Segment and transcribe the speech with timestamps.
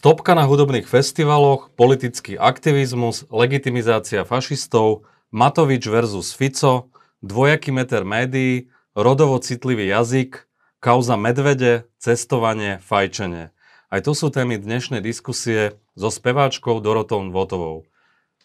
[0.00, 6.88] Stopka na hudobných festivaloch, politický aktivizmus, legitimizácia fašistov, Matovič versus Fico,
[7.20, 10.48] dvojaký meter médií, rodovo citlivý jazyk,
[10.80, 13.52] kauza medvede, cestovanie, fajčenie.
[13.92, 17.84] Aj to sú témy dnešnej diskusie so speváčkou Dorotou Votovou.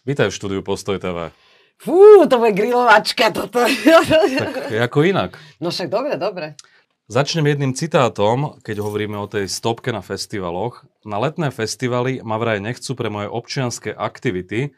[0.04, 1.32] Vítaj v štúdiu Postoj TV.
[1.80, 3.64] Fú, to bude grilovačka toto.
[3.64, 5.40] Tak ako inak.
[5.64, 6.60] No však dobre, dobre.
[7.06, 10.90] Začnem jedným citátom, keď hovoríme o tej stopke na festivaloch.
[11.06, 14.74] Na letné festivaly ma vraj nechcú pre moje občianské aktivity.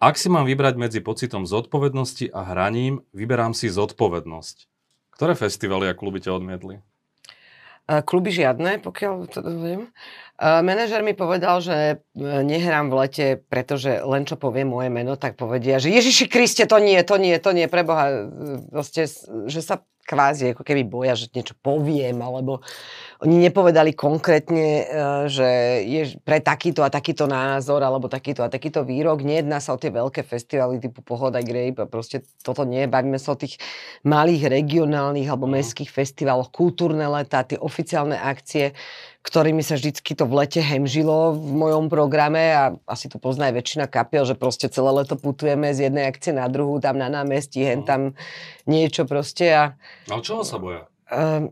[0.00, 4.56] Ak si mám vybrať medzi pocitom zodpovednosti a hraním, vyberám si zodpovednosť.
[5.20, 6.80] Ktoré festivaly a kluby ťa odmietli?
[7.84, 9.92] Kluby žiadne, pokiaľ to viem.
[10.40, 11.96] Manažer mi povedal, že e,
[12.44, 16.76] nehrám v lete, pretože len čo povie moje meno, tak povedia, že Ježiši Kriste, to
[16.80, 18.28] nie, to nie, to nie, preboha.
[18.68, 19.08] Proste,
[19.48, 22.62] že sa kvázi ako keby boja, že niečo poviem, alebo
[23.24, 24.84] oni nepovedali konkrétne, e,
[25.32, 25.48] že
[25.88, 29.24] je pre takýto a takýto názor, alebo takýto a takýto výrok.
[29.24, 32.84] Nejedná sa o tie veľké festivaly typu Pohoda Grape a proste toto nie.
[32.84, 33.56] Bavíme sa o tých
[34.04, 35.54] malých regionálnych alebo mhm.
[35.56, 38.76] mestských festivaloch, kultúrne leta, tie oficiálne akcie,
[39.24, 43.58] ktorými sa vždycky to v lete hemžilo v mojom programe a asi to pozná aj
[43.58, 47.66] väčšina kapiel, že proste celé leto putujeme z jednej akcie na druhú, tam na námestí,
[47.66, 48.14] hen tam
[48.70, 49.64] niečo proste a...
[50.06, 50.86] Ale čoho sa boja?
[51.10, 51.50] Uh,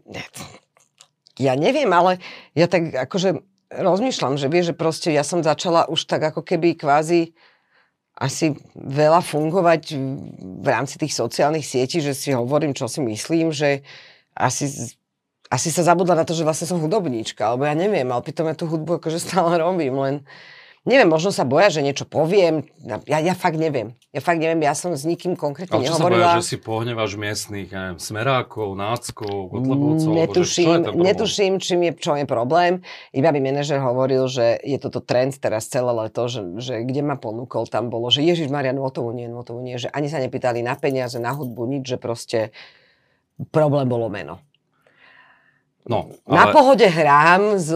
[1.38, 2.22] ja neviem, ale
[2.54, 3.42] ja tak akože
[3.74, 7.34] rozmýšľam, že vieš, že proste ja som začala už tak ako keby kvázi
[8.14, 9.98] asi veľa fungovať
[10.38, 13.82] v rámci tých sociálnych sietí, že si hovorím, čo si myslím, že
[14.38, 14.94] asi
[15.54, 18.58] asi sa zabudla na to, že vlastne som hudobníčka, alebo ja neviem, ale pritom ja
[18.58, 20.14] tú hudbu akože stále robím, len
[20.84, 23.96] neviem, možno sa boja, že niečo poviem, ja, ja fakt neviem.
[24.12, 26.36] Ja fakt neviem, ja som s nikým konkrétne ale čo nehovorila.
[26.36, 31.92] sa boja, že si pohnevaš miestných, neviem, smerákov, náckov, kotlebovcov, netuším, že, netuším, čím je,
[31.98, 32.84] čo je problém.
[33.10, 37.16] Iba by manažer hovoril, že je toto trend teraz celé leto, že, že kde ma
[37.18, 40.78] ponúkol, tam bolo, že Ježiš Maria, Notovu nie, Notovu nie, že ani sa nepýtali na
[40.78, 42.38] peniaze, na hudbu, nič, že proste
[43.50, 44.38] problém bolo meno.
[45.84, 46.32] No, ale...
[46.32, 47.68] Na pohode hrám s,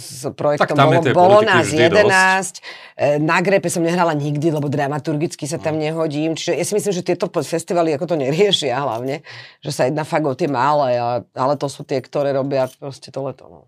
[0.00, 1.92] s projektom Bolo, bolo nás 11.
[1.92, 2.54] Dosť.
[2.96, 5.84] E, na grepe som nehrala nikdy, lebo dramaturgicky sa tam no.
[5.84, 6.32] nehodím.
[6.32, 9.20] Čiže ja si myslím, že tieto festivaly ako to neriešia hlavne.
[9.60, 10.96] Že sa jedná fakt o tie malé,
[11.36, 13.44] ale to sú tie, ktoré robia proste to leto.
[13.52, 13.60] No.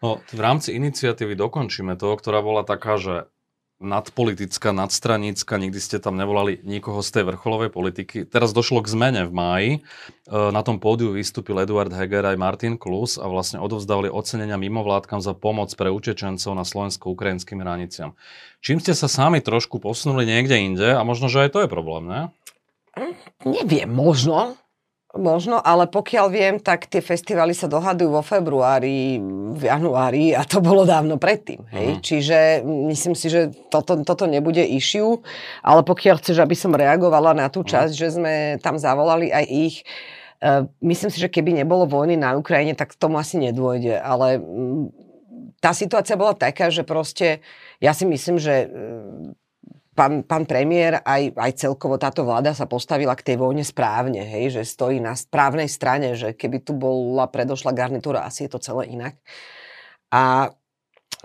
[0.00, 3.28] no v rámci iniciatívy dokončíme to, ktorá bola taká, že
[3.84, 8.24] nadpolitická, nadstranícka, nikdy ste tam nevolali nikoho z tej vrcholovej politiky.
[8.24, 9.70] Teraz došlo k zmene v máji.
[9.76, 9.80] E,
[10.32, 15.36] na tom pódiu vystúpil Eduard Heger aj Martin Klus a vlastne odovzdali ocenenia mimovládkam za
[15.36, 18.16] pomoc pre utečencov na slovensko-ukrajinským hraniciam.
[18.64, 22.08] Čím ste sa sami trošku posunuli niekde inde a možno, že aj to je problém,
[22.08, 22.22] ne?
[23.44, 24.56] Neviem, možno.
[25.14, 29.22] Možno, ale pokiaľ viem, tak tie festivaly sa dohadujú vo februári,
[29.54, 31.62] v januári a to bolo dávno predtým.
[31.70, 31.86] Hej?
[31.86, 32.02] Uh-huh.
[32.02, 35.22] Čiže myslím si, že toto, toto nebude issue,
[35.62, 38.02] ale pokiaľ chceš, aby som reagovala na tú časť, uh-huh.
[38.02, 39.86] že sme tam zavolali aj ich,
[40.42, 44.42] uh, myslím si, že keby nebolo vojny na Ukrajine, tak k tomu asi nedôjde, ale
[44.42, 44.90] um,
[45.62, 47.38] tá situácia bola taká, že proste
[47.78, 48.66] ja si myslím, že
[49.94, 54.60] pán, pán premiér aj, aj celkovo táto vláda sa postavila k tej vojne správne, hej,
[54.60, 58.90] že stojí na správnej strane, že keby tu bola predošla garnitúra, asi je to celé
[58.90, 59.14] inak.
[60.10, 60.52] A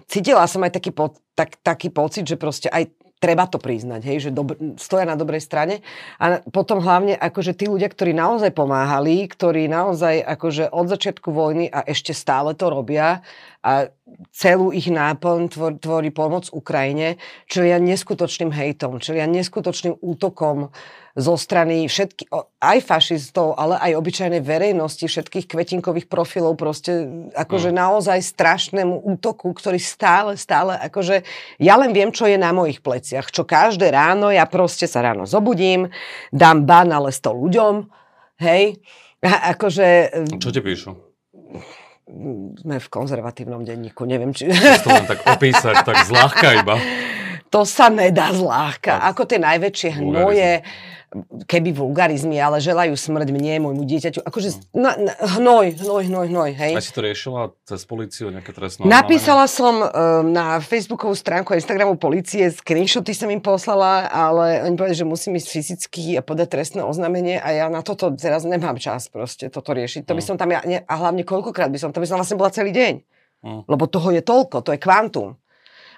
[0.05, 4.17] cítila som aj taký, po, tak, taký pocit, že proste aj treba to priznať, hej,
[4.27, 5.83] že dobr, stoja na dobrej strane.
[6.23, 11.67] A potom hlavne akože tí ľudia, ktorí naozaj pomáhali, ktorí naozaj akože od začiatku vojny
[11.67, 13.19] a ešte stále to robia
[13.59, 13.91] a
[14.31, 20.71] celú ich náplň tvor, tvorí pomoc Ukrajine, čo ja neskutočným hejtom, čo ja neskutočným útokom
[21.19, 22.31] zo strany všetky,
[22.63, 27.75] aj fašistov, ale aj obyčajnej verejnosti, všetkých kvetinkových profilov, proste akože mm.
[27.75, 31.27] naozaj strašnému útoku, ktorý stále, stále, akože
[31.59, 35.27] ja len viem, čo je na mojich pleciach, čo každé ráno, ja proste sa ráno
[35.27, 35.91] zobudím,
[36.31, 37.73] dám ban ale 100 ľuďom,
[38.39, 38.79] hej,
[39.19, 39.87] a akože...
[40.39, 41.08] Čo ti píšu?
[42.59, 44.49] Sme v konzervatívnom denníku, neviem, či...
[44.83, 46.75] To len tak opísať, tak zľahka iba.
[47.49, 49.01] To sa nedá zľahka.
[49.09, 50.61] Ako tie najväčšie hnoje,
[51.49, 54.21] keby vulgarizmy, ale želajú smrť mne, môjmu dieťaťu.
[54.21, 56.73] Akože na, na, hnoj, hnoj, hnoj, hnoj, hej.
[56.77, 59.89] A si to riešila cez policiu, nejaké trestné Napísala som um,
[60.29, 65.41] na facebookovú stránku a Instagramu policie, screenshoty som im poslala, ale oni povedali, že musím
[65.41, 69.73] ísť fyzicky a podať trestné oznámenie a ja na toto teraz nemám čas proste toto
[69.73, 70.05] riešiť.
[70.05, 70.27] To by mm.
[70.29, 72.93] som tam, ja, a hlavne koľkokrát by som, to by som vlastne bola celý deň.
[73.41, 73.61] Mm.
[73.65, 75.41] Lebo toho je toľko, to je kvantum.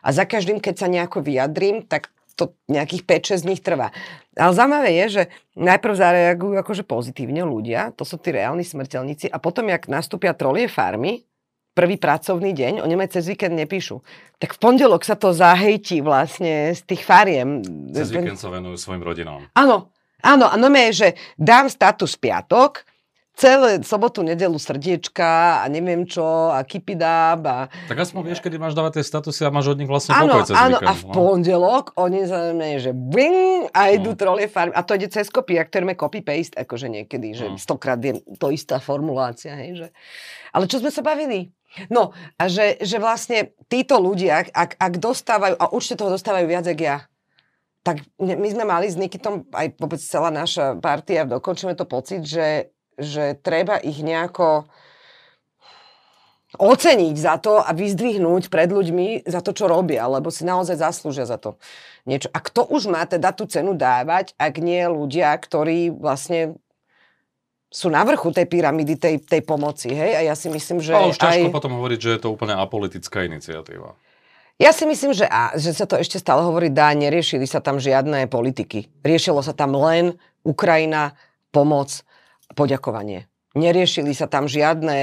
[0.01, 2.09] A za každým, keď sa nejako vyjadrím, tak
[2.41, 3.05] to nejakých
[3.37, 3.93] 5-6 dní trvá.
[4.33, 5.23] Ale zaujímavé je, že
[5.53, 10.65] najprv zareagujú akože pozitívne ľudia, to sú tí reálni smrteľníci, a potom, jak nastúpia trolie
[10.65, 11.21] farmy,
[11.71, 14.03] prvý pracovný deň, oni aj cez víkend nepíšu.
[14.41, 17.63] Tak v pondelok sa to zahejtí vlastne z tých fariem.
[17.95, 19.47] Cez víkend sa venujú svojim rodinám.
[19.55, 21.09] Áno, áno, a no je, že
[21.39, 22.83] dám status piatok,
[23.41, 27.57] celé sobotu, nedelu srdiečka a neviem čo a kipidáb a...
[27.89, 30.53] Tak aspoň vieš, kedy máš dávať tie statusy a máš od nich vlastne áno, pokoj
[30.53, 31.13] cez Áno, a v no.
[31.17, 34.19] pondelok oni znamená, že bing, a idú No.
[34.19, 34.77] trolie farmy.
[34.77, 37.57] A to ide cez kopy, ak to copy-paste, akože niekedy, že No.
[37.57, 39.87] stokrát je to istá formulácia, hej, že...
[40.53, 41.49] Ale čo sme sa bavili?
[41.87, 46.67] No, a že, že vlastne títo ľudia, ak, ak dostávajú, a určite toho dostávajú viac,
[46.67, 46.97] jak ja,
[47.81, 52.69] tak my sme mali s Nikitom, aj vôbec celá naša partia, dokončíme to pocit, že,
[53.01, 54.69] že treba ich nejako
[56.59, 61.23] oceniť za to a vyzdvihnúť pred ľuďmi za to, čo robia, lebo si naozaj zaslúžia
[61.23, 61.55] za to
[62.03, 62.27] niečo.
[62.35, 66.59] A kto už má teda tú cenu dávať, ak nie ľudia, ktorí vlastne
[67.71, 70.11] sú na vrchu tej pyramidy, tej, tej pomoci, hej?
[70.19, 71.55] A ja si myslím, že Ale už ťažko aj...
[71.55, 73.95] potom hovoriť, že je to úplne apolitická iniciatíva.
[74.59, 77.79] Ja si myslím, že, a, že sa to ešte stále hovorí dá, neriešili sa tam
[77.79, 78.91] žiadne politiky.
[79.01, 81.15] Riešilo sa tam len Ukrajina,
[81.55, 82.03] pomoc,
[82.53, 83.27] poďakovanie.
[83.51, 84.95] Neriešili sa tam žiadne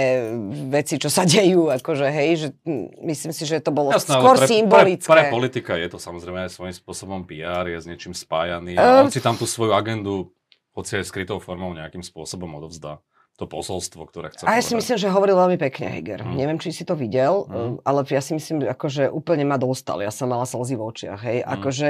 [0.73, 4.41] veci, čo sa dejú, akože hej, že hm, myslím si, že to bolo Jasné, skôr
[4.41, 5.05] pre, symbolické.
[5.05, 9.13] Pre, pre politika je to samozrejme svojím spôsobom PR, je s niečím spájaný a on
[9.13, 10.33] si tam tú svoju agendu,
[10.73, 13.05] hoci aj skrytou formou nejakým spôsobom odovzdá.
[13.37, 14.79] To posolstvo, ktoré chce A ja si povedať.
[14.83, 16.27] myslím, že hovoril veľmi pekne Heger.
[16.27, 16.35] Mm.
[16.35, 17.79] Neviem, či si to videl, Mm.
[17.87, 20.03] ale ja si myslím, akože úplne ma dostal.
[20.03, 21.39] Ja som mala slzy v očiach, hej.
[21.45, 21.53] Mm.
[21.55, 21.89] Akože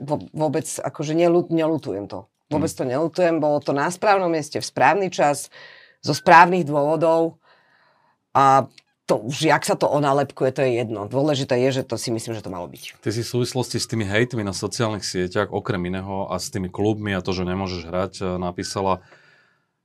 [0.00, 2.24] vo- vôbec, akože nelut, nelutujem to.
[2.54, 5.50] Vôbec to nelutujem, bolo to na správnom mieste, v správny čas,
[6.04, 7.42] zo správnych dôvodov
[8.36, 8.70] a
[9.04, 11.04] to už, jak sa to onálepkuje, to je jedno.
[11.04, 13.04] Dôležité je, že to si myslím, že to malo byť.
[13.04, 16.72] Ty si v súvislosti s tými hejtmi na sociálnych sieťach, okrem iného, a s tými
[16.72, 19.04] klubmi a to, že nemôžeš hrať, e, napísala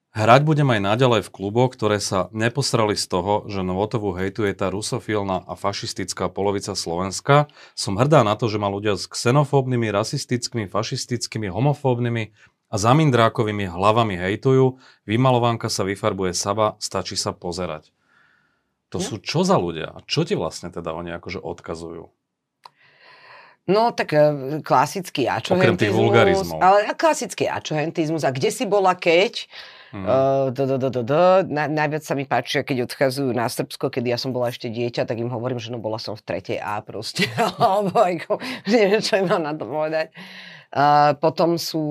[0.10, 4.74] Hrať budem aj naďalej v kluboch, ktoré sa neposrali z toho, že Novotovú hejtuje tá
[4.74, 7.45] rusofilná a fašistická polovica Slovenska.
[7.77, 12.33] Som hrdá na to, že ma ľudia s xenofóbnymi, rasistickými, fašistickými, homofóbnymi
[12.69, 14.77] a zamindrákovými hlavami hejtujú.
[15.10, 17.89] Vymalovanka sa vyfarbuje saba, stačí sa pozerať.
[18.89, 19.06] To No.
[19.06, 19.94] sú čo za ľudia?
[19.94, 22.10] A čo ti vlastne teda oni akože odkazujú?
[23.69, 24.21] No, tak e,
[24.66, 25.94] klasický Okrem tých ačohentizmus.
[25.94, 26.57] vulgarizmov.
[26.57, 28.25] Ale klasický ačohentizmus.
[28.25, 29.45] A kde si bola keď?
[29.89, 30.06] Hm.
[30.06, 31.22] Uh, do, do, do, do, do.
[31.50, 35.06] Na, najviac sa mi páči, keď odchádzajú na Srbsko, keď ja som bola ešte dieťa,
[35.10, 37.25] tak im hovorím, že no bola som v tretej A proste.
[37.57, 38.38] Alebo ako,
[38.69, 40.13] neviem, čo im mám na to povedať.
[40.13, 40.59] Uh,
[41.19, 41.83] potom sú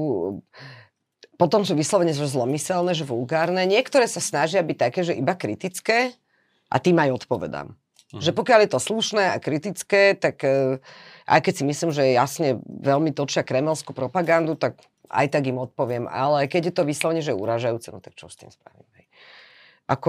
[1.38, 3.62] potom sú vyslovene že zlomyselné, že vulgárne.
[3.62, 6.18] Niektoré sa snažia byť také, že iba kritické
[6.66, 7.78] a tým aj odpovedám.
[8.10, 8.20] Mhm.
[8.24, 10.82] Že pokiaľ je to slušné a kritické, tak uh,
[11.30, 16.04] aj keď si myslím, že jasne veľmi točia kremelskú propagandu, tak aj tak im odpoviem,
[16.04, 18.84] ale keď je to vyslovene, že uražajúce, no tak čo s tým spravím?
[18.96, 19.06] Hej.
[19.88, 20.08] Ako,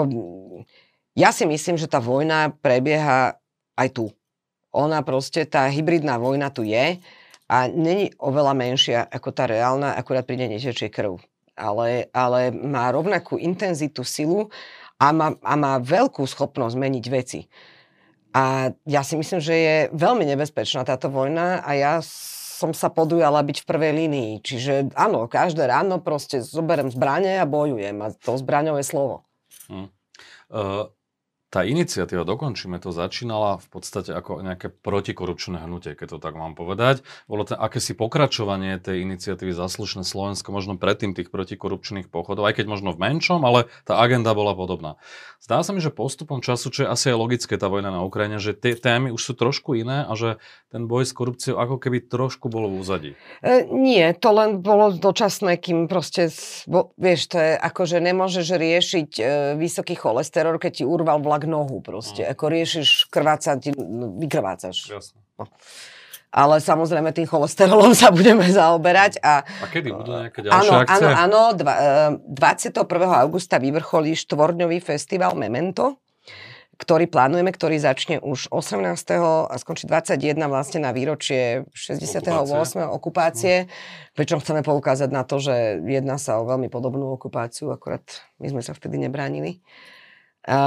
[1.15, 3.39] ja si myslím, že tá vojna prebieha
[3.80, 4.12] aj tu.
[4.75, 7.00] Ona proste, tá hybridná vojna tu je
[7.50, 11.18] a není oveľa menšia ako tá reálna, akurát pri nej netečie krv.
[11.57, 14.54] Ale, ale má rovnakú intenzitu, silu
[15.01, 17.50] a má, a má veľkú schopnosť meniť veci.
[18.31, 21.94] A ja si myslím, že je veľmi nebezpečná táto vojna a ja
[22.60, 24.31] som sa podujala byť v prvej línii.
[24.46, 27.98] Čiže áno, každé ráno proste zoberiem zbranie a bojujem.
[28.03, 29.25] A to zbraňou slovo.
[29.70, 30.91] Uh,
[31.50, 36.53] tá iniciatíva, dokončíme to, začínala v podstate ako nejaké protikorupčné hnutie, keď to tak mám
[36.53, 37.01] povedať.
[37.25, 42.65] Bolo to akési pokračovanie tej iniciatívy Zaslušné Slovensko, možno predtým tých protikorupčných pochodov, aj keď
[42.70, 45.01] možno v menšom, ale tá agenda bola podobná.
[45.39, 48.44] Zdá sa mi, že postupom času, čo je asi aj logické tá vojna na Ukrajine,
[48.44, 50.36] že tie témy už sú trošku iné a že
[50.68, 53.12] ten boj s korupciou ako keby trošku bol v úzadí.
[53.39, 56.27] E, nie, to len bolo dočasné, kým proste,
[56.68, 59.24] bo, vieš, to je ako, že nemôžeš riešiť e,
[59.56, 62.25] vysoký cholesterol, keď ti urval vlak nohu proste.
[62.25, 62.31] Mm.
[62.34, 64.89] Ako riešiš krvácať, no, vykrvácaš.
[64.89, 65.19] Jasne.
[66.29, 70.93] Ale samozrejme tým cholesterolom sa budeme zaoberať a A kedy budú nejaké ďalšie Áno, akcie?
[70.93, 71.41] áno, áno.
[71.58, 71.74] Dva,
[72.13, 72.86] e, 21.
[73.25, 75.98] augusta vyvrcholí štvordňový festival Memento,
[76.79, 79.50] ktorý plánujeme, ktorý začne už 18.
[79.51, 80.48] a skončí 21.
[80.48, 82.29] vlastne na výročie 68.
[82.29, 83.55] okupácie, okupácie
[84.13, 88.05] pričom chceme poukázať na to, že jedná sa o veľmi podobnú okupáciu, akorát
[88.38, 89.60] my sme sa vtedy nebránili.
[90.50, 90.60] A,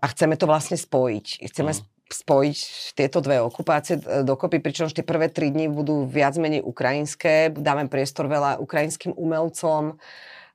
[0.00, 1.44] a chceme to vlastne spojiť.
[1.52, 1.84] Chceme Mhm.
[2.08, 2.58] spojiť
[2.96, 7.52] tieto dve okupácie e, dokopy, pričom tie prvé tri dni budú viac menej ukrajinské.
[7.52, 10.00] Dáme priestor veľa ukrajinským umelcom,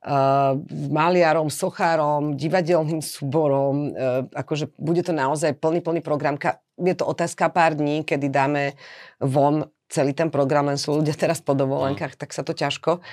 [0.01, 0.57] uh,
[0.89, 3.93] maliarom, sochárom, divadelným súborom.
[3.93, 6.41] Uh, akože bude to naozaj plný, plný program.
[6.81, 8.73] Je to otázka pár dní, kedy dáme
[9.21, 13.03] von celý ten program, len sú ľudia teraz po dovolenkách, tak sa to ťažko.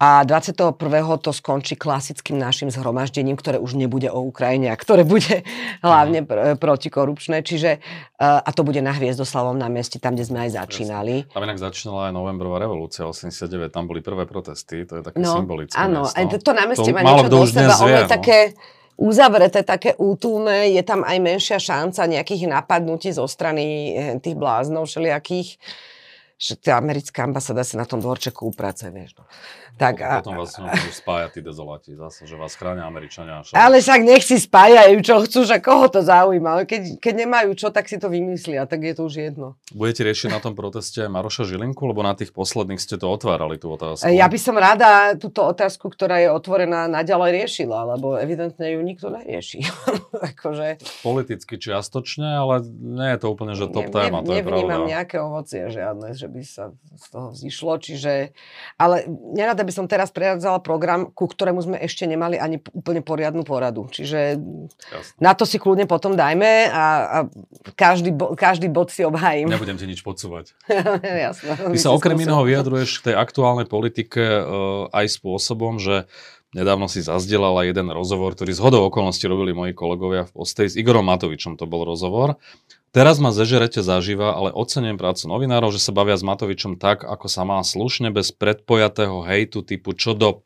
[0.00, 0.80] A 21.
[1.20, 5.44] to skončí klasickým našim zhromaždením, ktoré už nebude o Ukrajine a ktoré bude
[5.84, 7.44] hlavne pr- protikorupčné.
[7.44, 7.84] Čiže,
[8.16, 11.28] uh, a to bude na Hviezdoslavom námestí, tam, kde sme aj začínali.
[11.28, 15.36] Tam inak začínala aj novembrová revolúcia 89, tam boli prvé protesty, to je také No,
[15.36, 16.16] symbolické áno, miesto.
[16.16, 17.76] aj to, námestie má niečo do seba.
[17.76, 18.10] Ono je no.
[18.10, 18.38] také
[19.00, 24.88] uzavreté, také útulné, je tam aj menšia šanca nejakých napadnutí zo strany eh, tých bláznov
[24.88, 25.60] všelijakých
[26.40, 29.12] že tá americká ambasáda sa na tom dvorčeku uprace, vieš.
[29.20, 29.28] No.
[29.76, 33.44] Tak, a, Potom vás budú spájať tí dezoláti zase, že vás chránia Američania.
[33.44, 33.56] Však.
[33.60, 36.64] ale však nech si spájajú, čo chcú, že koho to zaujíma.
[36.64, 39.60] Keď, keď nemajú čo, tak si to vymyslia, tak je to už jedno.
[39.76, 43.76] Budete riešiť na tom proteste Maroša Žilinku, lebo na tých posledných ste to otvárali, tú
[43.76, 44.08] otázku.
[44.08, 49.12] Ja by som rada túto otázku, ktorá je otvorená, naďalej riešila, lebo evidentne ju nikto
[49.12, 49.60] nerieši.
[50.32, 54.88] akože, Politicky čiastočne, ale nie je to úplne, že top ne- téma, to je nevnímam
[54.88, 54.88] pravda.
[54.88, 58.30] nejaké ovocie žiadne, že by sa z toho zišlo, čiže...
[58.78, 63.42] Ale nerada by som teraz prerádzala program, ku ktorému sme ešte nemali ani úplne poriadnu
[63.42, 63.90] poradu.
[63.90, 64.38] Čiže
[64.94, 65.18] Jasné.
[65.18, 67.18] na to si kľudne potom dajme a, a
[67.74, 69.50] každý, bo, každý bod si obhajím.
[69.50, 70.54] Nebudem ti nič podsúvať.
[71.26, 71.74] Jasné.
[71.74, 76.06] Ty sa okrem iného vyjadruješ k tej aktuálnej politike uh, aj spôsobom, že
[76.54, 80.78] nedávno si zazdielala jeden rozhovor, ktorý z hodou okolností robili moji kolegovia v posteji s
[80.78, 82.38] Igorom Matovičom, to bol rozhovor.
[82.90, 87.30] Teraz ma zežerete zaživa, ale ocením prácu novinárov, že sa bavia s Matovičom tak, ako
[87.30, 90.42] sa má slušne, bez predpojatého hejtu typu čo do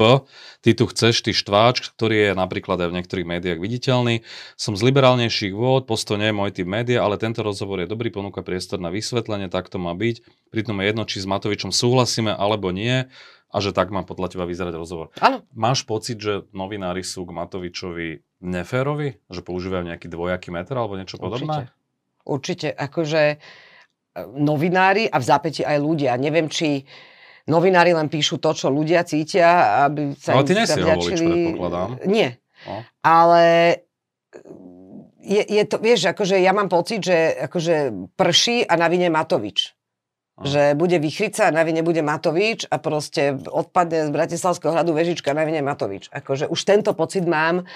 [0.00, 0.24] P,
[0.64, 4.24] ty tu chceš, ty štváč, ktorý je napríklad aj v niektorých médiách viditeľný.
[4.56, 8.08] Som z liberálnejších vôd, postoj nie je môj typ média, ale tento rozhovor je dobrý,
[8.08, 10.48] ponúka priestor na vysvetlenie, tak to má byť.
[10.48, 13.04] Pritom je jedno, či s Matovičom súhlasíme alebo nie
[13.52, 15.12] a že tak má podľa teba vyzerať rozhovor.
[15.20, 15.44] Áno.
[15.52, 19.20] Máš pocit, že novinári sú k Matovičovi neférovi?
[19.28, 21.68] Že používajú nejaký dvojaký meter alebo niečo podobné?
[22.22, 22.70] Určite.
[22.70, 23.36] Akože e,
[24.38, 26.14] novinári a v zápäti aj ľudia.
[26.18, 26.86] Neviem, či
[27.50, 31.26] novinári len píšu to, čo ľudia cítia, aby sa Ale ty nie si zavďačili.
[31.26, 31.88] predpokladám.
[32.06, 32.38] Nie.
[32.62, 32.76] No.
[33.02, 33.44] Ale
[35.22, 39.74] je, je to, vieš, akože ja mám pocit, že akože prší a na vine Matovič.
[40.38, 40.48] No.
[40.48, 45.34] Že bude vychrica a na vine bude Matovič a proste odpadne z Bratislavského hradu vežička
[45.34, 46.08] na vine Matovič.
[46.10, 47.66] Akože už tento pocit mám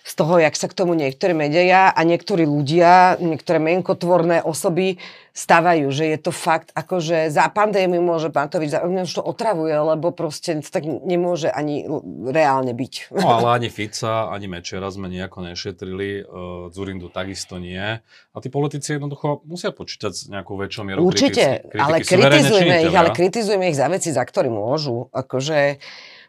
[0.00, 4.96] z toho, jak sa k tomu niektoré médiá a niektorí ľudia, niektoré menkotvorné osoby
[5.30, 10.58] stavajú, že je to fakt, akože za pandémiu môže Matovič, už to otravuje, lebo proste
[10.60, 11.86] tak nemôže ani
[12.26, 13.14] reálne byť.
[13.14, 18.02] No ale ani Fica, ani Mečera sme nejako nešetrili, uh, Zurindu takisto nie.
[18.02, 22.10] A tí politici jednoducho musia počítať s nejakou väčšou mierou Určite, kritiky, ale kritiky.
[22.10, 25.06] Suverénne kritizujeme ich, ale kritizujeme ich za veci, za ktoré môžu.
[25.14, 25.78] Akože,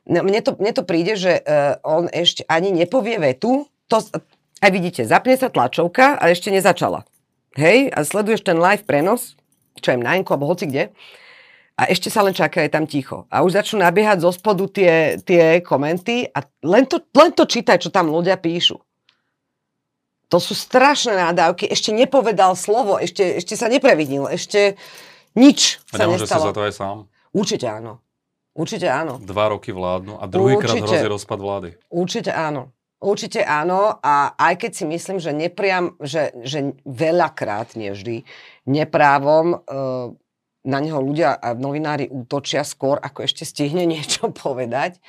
[0.08, 4.02] no, mne, to, mne to príde, že uh, on ešte ani nepovie vetu, to,
[4.62, 7.04] aj vidíte, zapne sa tlačovka a ešte nezačala.
[7.60, 9.36] Hej, a sleduješ ten live prenos,
[9.84, 10.96] čo je na Inko, alebo hoci kde,
[11.82, 13.26] a ešte sa len čaká, je tam ticho.
[13.34, 17.82] A už začnú nabiehať zo spodu tie, tie komenty a len to, len to čítaj,
[17.82, 18.78] čo tam ľudia píšu.
[20.30, 21.68] To sú strašné nádávky.
[21.68, 24.80] Ešte nepovedal slovo, ešte, ešte sa neprevidnil, ešte
[25.34, 26.46] nič A sa nemôže si nestalo.
[26.48, 26.98] za to aj sám.
[27.34, 28.00] Určite áno.
[28.52, 29.16] Určite áno.
[29.24, 31.70] Dva roky vládnu a druhýkrát hrozí rozpad vlády.
[31.88, 32.76] Určite áno.
[33.02, 38.30] Určite áno a aj keď si myslím, že nepriam, že, že veľakrát, nie vždy,
[38.70, 39.58] neprávom e,
[40.62, 45.02] na neho ľudia a novinári útočia skôr, ako ešte stihne niečo povedať,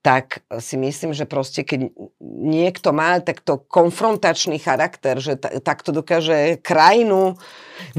[0.00, 1.92] tak si myslím, že proste keď
[2.24, 7.36] niekto má takto konfrontačný charakter, že ta, takto dokáže krajinu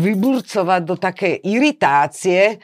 [0.02, 2.58] vyburcovať do takej iritácie,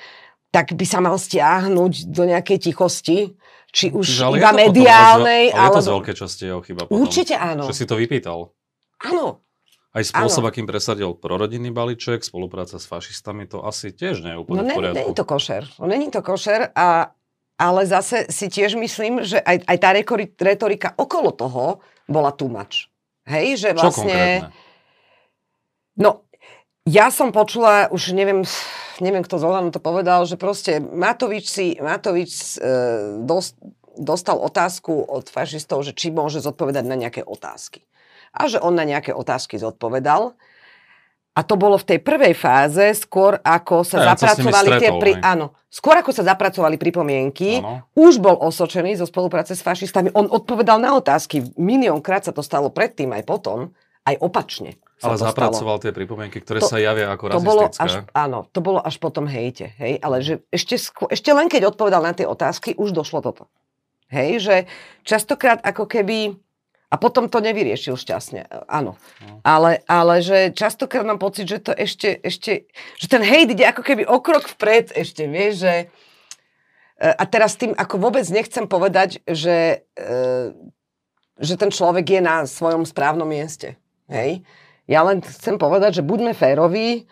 [0.58, 3.38] tak by sa mal stiahnuť do nejakej tichosti,
[3.70, 6.90] či už Čiže, iba to potom mediálnej, ale je to z veľkej časti jeho chyba
[6.90, 6.98] potom.
[6.98, 7.70] Určite áno.
[7.70, 8.58] Že si to vypýtal.
[9.06, 9.46] Áno.
[9.94, 14.58] Aj spôsob, akým presadil prorodinný balíček, spolupráca s fašistami, to asi tiež nie je úplne
[14.58, 14.98] No v není, poriadku.
[14.98, 15.64] není to košer.
[15.78, 17.14] No, není to košer, a,
[17.58, 19.90] ale zase si tiež myslím, že aj, aj tá
[20.42, 22.90] retorika okolo toho bola much.
[23.30, 24.02] Hej, že Čo vlastne...
[24.06, 24.50] konkrétne?
[25.98, 26.27] No,
[26.88, 28.48] ja som počula, už neviem,
[29.04, 32.72] neviem kto z Olano to povedal, že proste Matovič si, Matovič e,
[33.28, 33.60] dos,
[34.00, 37.84] dostal otázku od fašistov, že či môže zodpovedať na nejaké otázky.
[38.32, 40.38] A že on na nejaké otázky zodpovedal.
[41.38, 44.90] A to bolo v tej prvej fáze, skôr ako sa Ja, zapracovali tie...
[44.90, 45.22] stretol, Pri, hej.
[45.22, 47.86] áno, skôr ako sa zapracovali pripomienky, Áno.
[47.94, 50.10] už bol osočený zo spolupráce s fašistami.
[50.18, 51.46] On odpovedal na otázky.
[51.54, 53.70] Miliónkrát sa to stalo predtým aj potom,
[54.10, 54.82] aj opačne.
[54.98, 55.30] Sa Ale to stalo.
[55.30, 58.98] zapracoval tie pripomienky, ktoré To- sa javia ako To bolo až, áno, to bolo až
[58.98, 60.74] po tom hejte, hej, ale že ešte,
[61.08, 63.46] ešte len keď odpovedal na tie otázky, už došlo toto.
[64.08, 64.56] Hej, že
[65.04, 66.34] častokrát ako keby,
[66.88, 69.38] a potom to nevyriešil šťastne, áno, No.
[69.44, 73.84] ale, ale že častokrát mám pocit, že to ešte, ešte, že ten hejt ide ako
[73.84, 75.74] keby o krok vpred ešte, vieš, že
[76.98, 80.50] a teraz tým ako vôbec nechcem povedať, že, e,
[81.38, 83.78] že ten človek je na svojom správnom mieste.
[84.10, 84.42] Hej?
[84.88, 87.06] Ja len chcem povedať, že buďme féroví,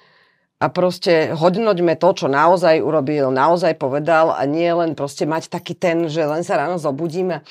[0.56, 5.76] a proste hodnoťme to, čo naozaj urobil, naozaj povedal a nie len proste mať taký
[5.76, 7.44] ten, že len sa ráno zobudíme,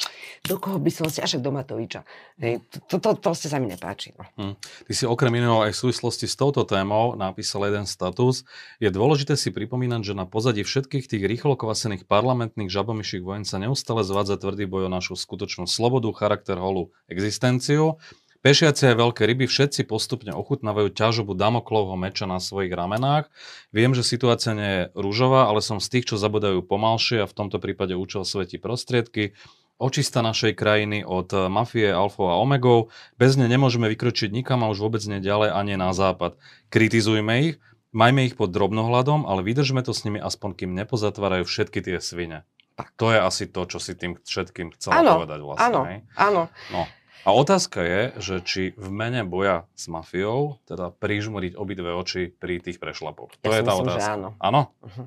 [0.48, 2.00] do koho by som si, až do Matoviča.
[2.40, 4.16] Hej, to, to, to proste sa mi nepáči.
[4.16, 4.24] No.
[4.40, 4.54] Hm.
[4.56, 8.48] Ty si okrem iného aj v súvislosti s touto témou napísal jeden status.
[8.80, 13.60] Je dôležité si pripomínať, že na pozadí všetkých tých rýchlo kvasených parlamentných žabomyších vojen sa
[13.60, 18.00] neustále zvádza tvrdý boj o našu skutočnú slobodu, charakter, holú existenciu
[18.44, 23.32] Pešiaci aj veľké ryby všetci postupne ochutnávajú ťažobu Damoklovho meča na svojich ramenách.
[23.72, 27.32] Viem, že situácia nie je rúžová, ale som z tých, čo zabudajú pomalšie a v
[27.32, 29.32] tomto prípade účel svetí prostriedky.
[29.80, 32.92] Očista našej krajiny od mafie, alfov a omegov.
[33.16, 36.36] Bez ne nemôžeme vykročiť nikam a už vôbec nie ďalej ani na západ.
[36.68, 37.56] Kritizujme ich,
[37.96, 42.44] majme ich pod drobnohľadom, ale vydržme to s nimi aspoň kým nepozatvárajú všetky tie svine.
[42.76, 42.92] Tak.
[43.00, 45.64] To je asi to, čo si tým všetkým chcela ano, povedať vlastne.
[45.64, 45.80] Áno,
[46.12, 46.42] áno.
[46.68, 46.84] No.
[47.24, 52.60] A otázka je, že či v mene boja s mafiou, teda prižmuriť obidve oči pri
[52.60, 53.32] tých prešlapoch.
[53.40, 54.04] To ja je tá myslím, otázka.
[54.04, 54.28] Že áno.
[54.36, 54.62] áno?
[54.84, 55.06] Uh-huh.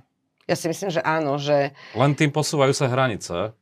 [0.49, 1.77] Ja si myslím, že áno, že...
[1.93, 3.53] Len tým posúvajú sa hranice.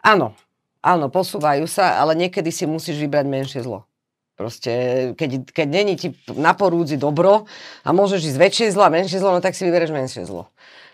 [0.00, 0.32] Áno,
[0.80, 3.84] áno, posúvajú sa, ale niekedy si musíš vybrať menšie zlo.
[4.38, 4.72] Proste,
[5.18, 7.50] keď, keď není ti na porúdzi dobro
[7.82, 10.46] a môžeš ísť väčšie zlo a menšie zlo, no tak si vyberieš menšie zlo.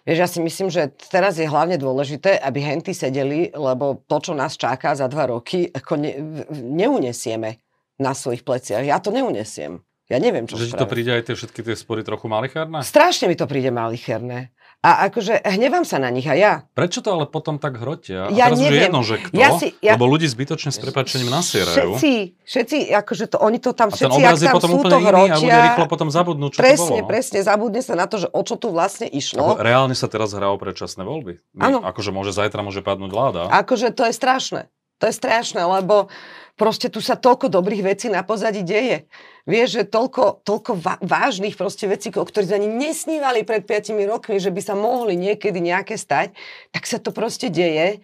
[0.05, 4.33] Vieš, ja si myslím, že teraz je hlavne dôležité, aby henty sedeli, lebo to, čo
[4.37, 6.13] nás čaká za dva roky, ako ne,
[6.53, 7.65] neunesieme
[7.97, 8.85] na svojich pleciach.
[8.85, 9.81] Ja to neunesiem.
[10.13, 12.85] Ja neviem, čo Že ti to príde aj tie všetky tie spory trochu malicherné?
[12.85, 14.53] Strašne mi to príde malicherné.
[14.85, 16.69] A akože hnevám sa na nich a ja.
[16.77, 18.29] Prečo to ale potom tak hrotia?
[18.29, 18.85] A ja teraz neviem.
[18.85, 19.97] jedno, že kto, ja si, ja...
[19.97, 21.97] lebo ľudí zbytočne s prepačením nasierajú.
[21.97, 22.13] Všetci,
[22.45, 25.25] všetci, akože to, oni to tam a všetci, ten obraz je potom sú úplne hrotia,
[25.25, 27.09] iný a ľudia rýchlo potom zabudnú, čo presne, to bolo.
[27.09, 29.57] Presne, zabudne sa na to, že o čo tu vlastne išlo.
[29.57, 31.41] Ako reálne sa teraz hrá o predčasné voľby.
[31.57, 31.81] Áno.
[31.81, 33.49] Akože môže zajtra môže padnúť vláda.
[33.49, 34.69] Akože to je strašné.
[35.05, 36.09] To je strašné, lebo
[36.57, 39.05] proste tu sa toľko dobrých vecí na pozadí deje.
[39.45, 44.49] Vieš, že toľko, toľko vážnych proste vecí, o ktorých ani nesnívali pred 5 rokmi, že
[44.49, 46.33] by sa mohli niekedy nejaké stať,
[46.73, 48.01] tak sa to proste deje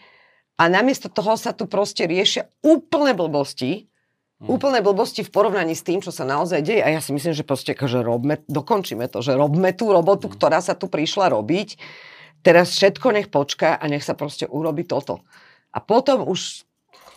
[0.61, 3.89] a namiesto toho sa tu proste riešia úplné blbosti,
[4.41, 4.57] Hmm.
[4.57, 6.81] Úplné blbosti v porovnaní s tým, čo sa naozaj deje.
[6.81, 10.35] A ja si myslím, že proste že robme, dokončíme to, že robme tú robotu, hmm.
[10.41, 11.77] ktorá sa tu prišla robiť.
[12.41, 15.21] Teraz všetko nech počká a nech sa proste urobi toto.
[15.77, 16.65] A potom už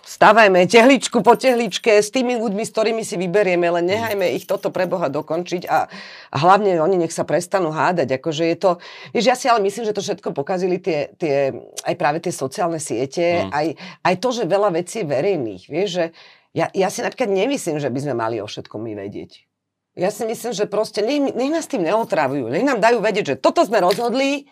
[0.03, 4.67] stavajme tehličku po tehličke s tými ľuďmi, s ktorými si vyberieme, len nehajme ich toto
[4.67, 5.87] pre Boha dokončiť a,
[6.29, 8.19] a hlavne oni nech sa prestanú hádať.
[8.19, 8.71] Akože je to,
[9.15, 11.55] vieš, ja si ale myslím, že to všetko pokazili tie, tie
[11.87, 13.55] aj práve tie sociálne siete, mm.
[13.55, 13.67] aj,
[14.03, 15.63] aj to, že veľa vecí je verejných.
[15.71, 16.05] Vieš, že
[16.51, 19.47] ja, ja si napríklad nemyslím, že by sme mali o všetkom my vedieť.
[19.95, 22.49] Ja si myslím, že proste nech, nech nás tým neotravujú.
[22.49, 24.49] Nech nám dajú vedieť, že toto sme rozhodli,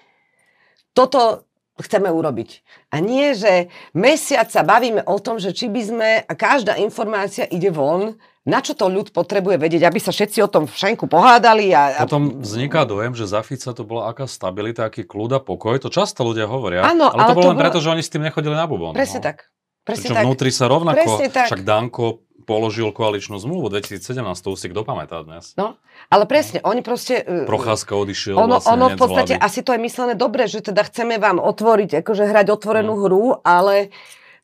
[0.93, 1.49] toto
[1.81, 2.49] chceme urobiť.
[2.93, 7.49] A nie, že mesiac sa bavíme o tom, že či by sme, a každá informácia
[7.49, 11.69] ide von, na čo to ľud potrebuje vedieť, aby sa všetci o tom všenku pohádali.
[11.77, 12.09] A, a...
[12.09, 15.77] Potom vzniká dojem, že za Fica to bola aká stabilita, aký kľud a pokoj.
[15.77, 16.81] To často ľudia hovoria.
[16.81, 17.63] Ano, ale, ale to bolo len bolo...
[17.69, 18.97] preto, že oni s tým nechodili na bubon.
[18.97, 19.25] Presne no.
[19.29, 19.45] tak.
[19.81, 20.23] Presne tak.
[20.23, 25.53] vnútri sa rovnako, však Danko položil koaličnú zmluvu 2017, to si kto pamätá dnes.
[25.55, 25.77] No,
[26.09, 27.21] ale presne, oni proste...
[27.21, 30.85] E, Procházka odišiel ono, vlastne ono v podstate, asi to je myslené dobre, že teda
[30.85, 33.01] chceme vám otvoriť, akože hrať otvorenú mm.
[33.07, 33.93] hru, ale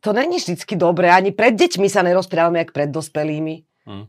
[0.02, 1.10] to není vždycky dobré.
[1.10, 3.66] Ani pred deťmi sa nerozprávame, jak pred dospelými.
[3.90, 4.06] Mm.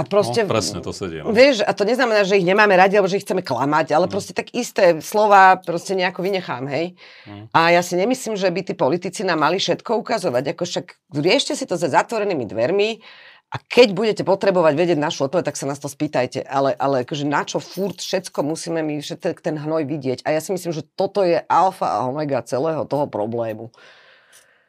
[0.00, 0.48] A proste...
[0.48, 1.20] No, presne to sedí.
[1.20, 1.36] No.
[1.36, 4.12] Vieš, a to neznamená, že ich nemáme radi, alebo že ich chceme klamať, ale mm.
[4.16, 6.96] proste tak isté slova proste nejako vynechám, hej.
[7.28, 7.52] Mm.
[7.52, 10.56] A ja si nemyslím, že by tí politici nám mali všetko ukazovať.
[10.56, 10.86] Ako však
[11.20, 13.04] riešte si to za zatvorenými dvermi
[13.50, 16.46] a keď budete potrebovať vedieť našu odpoveď, tak sa nás to spýtajte.
[16.46, 20.24] Ale, ale akože na čo furt všetko musíme my všetko ten hnoj vidieť.
[20.24, 23.74] A ja si myslím, že toto je alfa a omega celého toho problému.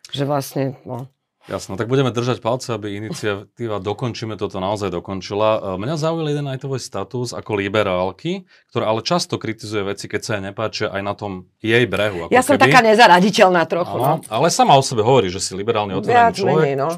[0.10, 1.08] Že vlastne, no.
[1.50, 5.78] Jasno, tak budeme držať palce, aby iniciatíva Dokončíme toto naozaj dokončila.
[5.78, 10.22] E, mňa zaujal jeden aj tvoj status ako liberálky, ktorá ale často kritizuje veci, keď
[10.22, 12.30] sa jej nepáčia aj na tom jej brehu.
[12.30, 12.70] Ako ja som keby.
[12.70, 13.98] taká nezaraditeľná trochu.
[13.98, 14.30] Áno, no.
[14.30, 16.62] Ale sama o sebe hovorí, že si liberálny otvorený Viac človek.
[16.62, 16.90] Menej, no.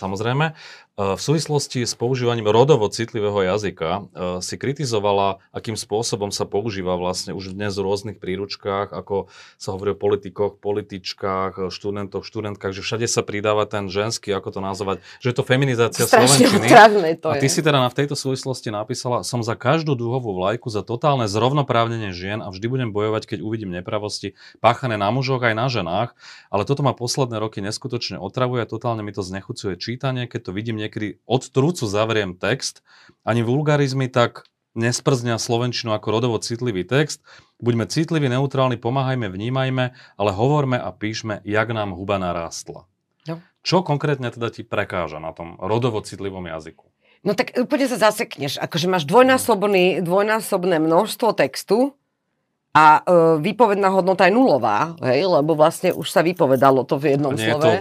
[0.00, 0.56] Samozrejme.
[1.00, 4.00] E, v súvislosti s používaním rodovo citlivého jazyka e,
[4.44, 9.96] si kritizovala, akým spôsobom sa používa vlastne už dnes v rôznych príručkách, ako sa hovorí
[9.96, 15.32] o politikoch, političkách, študentoch, študentkách, že všade sa pridáva ten ženský, ako to nazvať, že
[15.32, 16.68] je to feminizácia Strašne Slovenčiny.
[17.24, 20.84] To a ty si teda v tejto súvislosti napísala, som za každú dúhovú vlajku, za
[20.84, 25.66] totálne zrovnoprávnenie žien a vždy budem bojovať, keď uvidím nepravosti páchané na mužoch aj na
[25.72, 26.10] ženách,
[26.52, 30.76] ale toto ma posledné roky neskutočne otravuje, totálne mi to znechucuje čítanie, keď to vidím
[30.90, 32.82] niekedy od trúcu zavriem text,
[33.22, 37.22] ani vulgarizmy tak nesprznia slovenčinu ako rodovo citlivý text.
[37.62, 42.90] Buďme citliví, neutrálni, pomáhajme, vnímajme, ale hovorme a píšme, jak nám huba narástla.
[43.30, 43.38] Jo.
[43.62, 46.90] Čo konkrétne teda ti prekáža na tom rodovo citlivom jazyku?
[47.20, 48.56] No tak úplne sa zasekneš.
[48.56, 51.92] Akože máš dvojnásobný, dvojnásobné množstvo textu
[52.70, 57.34] a e, výpovedná hodnota je nulová, hej, lebo vlastne už sa vypovedalo to v jednom
[57.34, 57.62] nie je slove.
[57.62, 57.72] to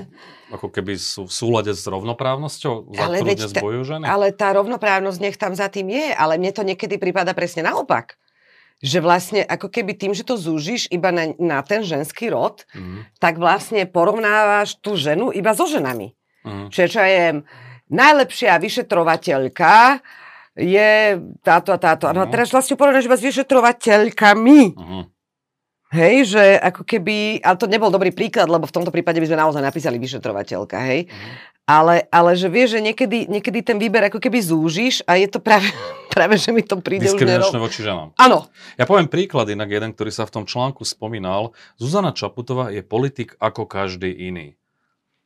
[0.49, 2.89] ako keby sú v súlade s rovnoprávnosťou?
[2.89, 4.03] Za Ale ktorú dnes ta- bojujú ženy?
[4.03, 8.17] Ale tá rovnoprávnosť nech tam za tým je, ale mne to niekedy prípada presne naopak.
[8.81, 13.13] Že vlastne ako keby tým, že to zúžiš iba na, na ten ženský rod, Mhm.
[13.17, 16.17] tak vlastne porovnávaš tú ženu iba so ženami.
[16.41, 16.73] Mhm.
[16.73, 17.23] Čiže čo je
[17.87, 20.01] najlepšia vyšetrovateľka
[20.55, 22.09] je táto a táto.
[22.09, 22.31] No a No.
[22.31, 24.59] teraz vlastne porovnáš iba s vyšetrovateľkami.
[24.75, 25.01] Mhm.
[25.89, 29.41] Hej, že ako keby, ale to nebol dobrý príklad, lebo v tomto prípade by sme
[29.41, 31.09] naozaj napísali vyšetrovateľka, hej.
[31.09, 31.29] Mhm.
[31.65, 35.37] Ale, ale že vieš, že niekedy, niekedy ten výber ako keby zúžiš a je to
[35.37, 35.65] práve,
[36.13, 37.65] práve že mi to príde už Diskriminačné nerov...
[37.65, 38.09] voči ženám.
[38.17, 41.53] Áno, Ja poviem príklad inak jeden, ktorý sa v tom článku spomínal.
[41.77, 44.58] Zuzana Čaputová je politik ako každý iný.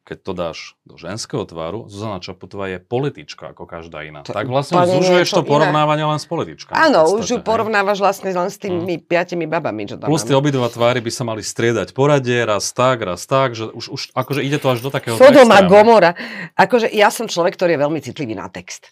[0.03, 4.27] Keď to dáš do ženského tváru, Zuzana Čaputová je politička ako každá iná.
[4.27, 5.51] To tak vlastne zužuješ niečo to iné.
[5.55, 6.75] porovnávanie len s političkami.
[6.75, 7.45] áno, podstate, už ju hej.
[7.47, 11.23] porovnávaš vlastne len s tými piatimi babami, čo tam Plus tie obidva tvári by sa
[11.23, 14.91] mali striedať poradie, raz tak, raz tak, že už, už akože ide to až do
[14.91, 16.19] takého Sodoma, Gomora.
[16.59, 18.91] Akože ja som človek, ktorý je veľmi citlivý na text.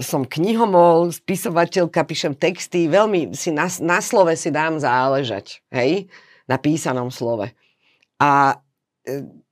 [0.00, 6.08] Som knihomol, spisovateľka, píšem texty, veľmi si na, na slove si dám záležať, hej,
[6.48, 7.52] na písanom slove.
[8.16, 8.56] A
[9.04, 9.43] e,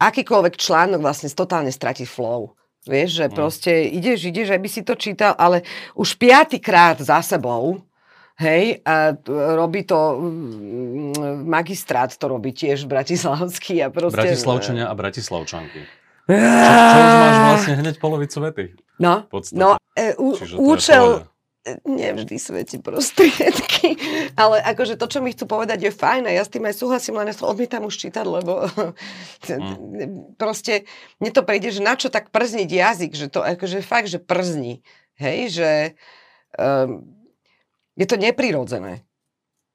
[0.00, 2.56] akýkoľvek článok vlastne totálne stratí flow.
[2.88, 3.34] Vieš, že Mm.
[3.36, 5.60] proste ideš, ideš, aby si to čítal, ale
[5.92, 7.84] už piatýkrát za sebou,
[8.40, 9.12] hej, a
[9.58, 14.16] robí to, mm, magistrát to robí tiež bratislavský a proste...
[14.22, 15.84] Bratislavčania a Bratislavčanky.
[16.28, 18.64] Čo, čo už máš vlastne hneď polovicu vety.
[19.00, 19.24] No,
[19.56, 21.24] no e, u, účel,
[21.84, 23.96] nevždy svetí prostriedky,
[24.42, 27.18] ale akože to, čo mi chcú povedať, je fajn a ja s tým aj súhlasím,
[27.18, 28.64] len ja to odmietam už čítať, lebo
[29.48, 30.34] Mm.
[30.36, 30.84] proste
[31.22, 34.84] mne to príde, že na čo tak przniť jazyk, že to akože fakt, že przní,
[35.16, 35.70] hej, že
[36.58, 37.06] um,
[37.96, 39.02] je to neprirodzené.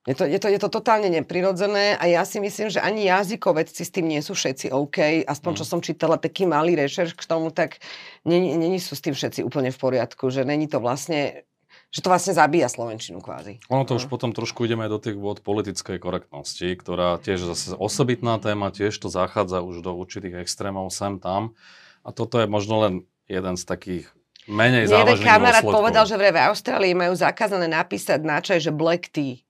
[0.04, 3.88] Je to, je, to, je to totálne neprirodzené a ja si myslím, že ani jazykovedci
[3.88, 5.24] s tým nie sú všetci OK.
[5.24, 5.72] Aspoň čo Mm.
[5.72, 7.80] som čítala taký malý rešerš k tomu, tak
[8.28, 11.48] není, není sú s tým všetci úplne v poriadku, že není to vlastne,
[11.94, 13.62] že to vlastne zabíja Slovenčinu kvázi.
[13.70, 17.78] Ono to už potom trošku ideme aj do tých vôd politickej korektnosti, ktorá tiež zase
[17.78, 21.54] osobitná téma, tiež to zachádza už do určitých extrémov sem tam.
[22.02, 22.94] A toto je možno len
[23.30, 24.06] jeden z takých
[24.50, 25.80] menej Mne jeden závažných kamarát dôsledkov.
[25.86, 29.46] povedal, že v Austrálii majú zakázané napísať na čaj, že black tea.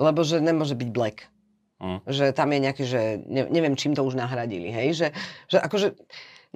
[0.00, 1.28] Lebo že nemôže byť black.
[1.84, 2.00] Hm.
[2.08, 4.96] Že tam je nejaký, že ne, neviem, čím to už nahradili, hej?
[4.96, 5.08] Že,
[5.52, 5.88] že akože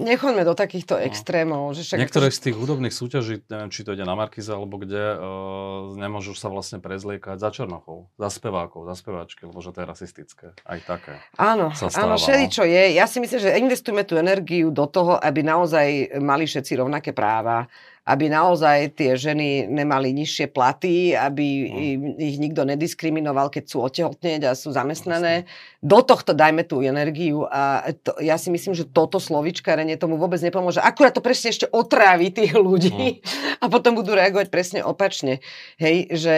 [0.01, 1.05] nechoďme do takýchto No.
[1.05, 1.77] extrémov.
[1.77, 4.81] Že však Niektoré akože, z tých hudobných súťaží, neviem, či to ide na Markiza alebo
[4.81, 9.85] kde, uh, nemôžu sa vlastne prezliekať za Černochov, za spevákov, za speváčky, lebo že to
[9.85, 10.47] je rasistické.
[10.65, 11.21] Aj také.
[11.37, 12.23] Áno, sa stáva, áno, no.
[12.25, 12.97] všeli čo je.
[12.97, 17.69] Ja si myslím, že investujeme tú energiu do toho, aby naozaj mali všetci rovnaké práva,
[18.09, 22.17] aby naozaj tie ženy nemali nižšie platy, aby Mm.
[22.17, 25.45] ich nikto nediskriminoval, keď sú otehotnieť a sú zamestnané.
[25.85, 30.41] Do tohto dajme tú energiu a to, ja si myslím, že toto slovičkarenie tomu vôbec
[30.41, 30.81] nepomôže.
[30.81, 33.21] Akurát to presne ešte otrávi tých ľudí
[33.63, 35.45] a potom budú reagovať presne opačne.
[35.77, 36.35] Hej, že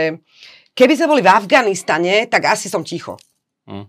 [0.74, 3.16] keby sme boli v Afganistane, tak asi som ticho.
[3.70, 3.86] Hm.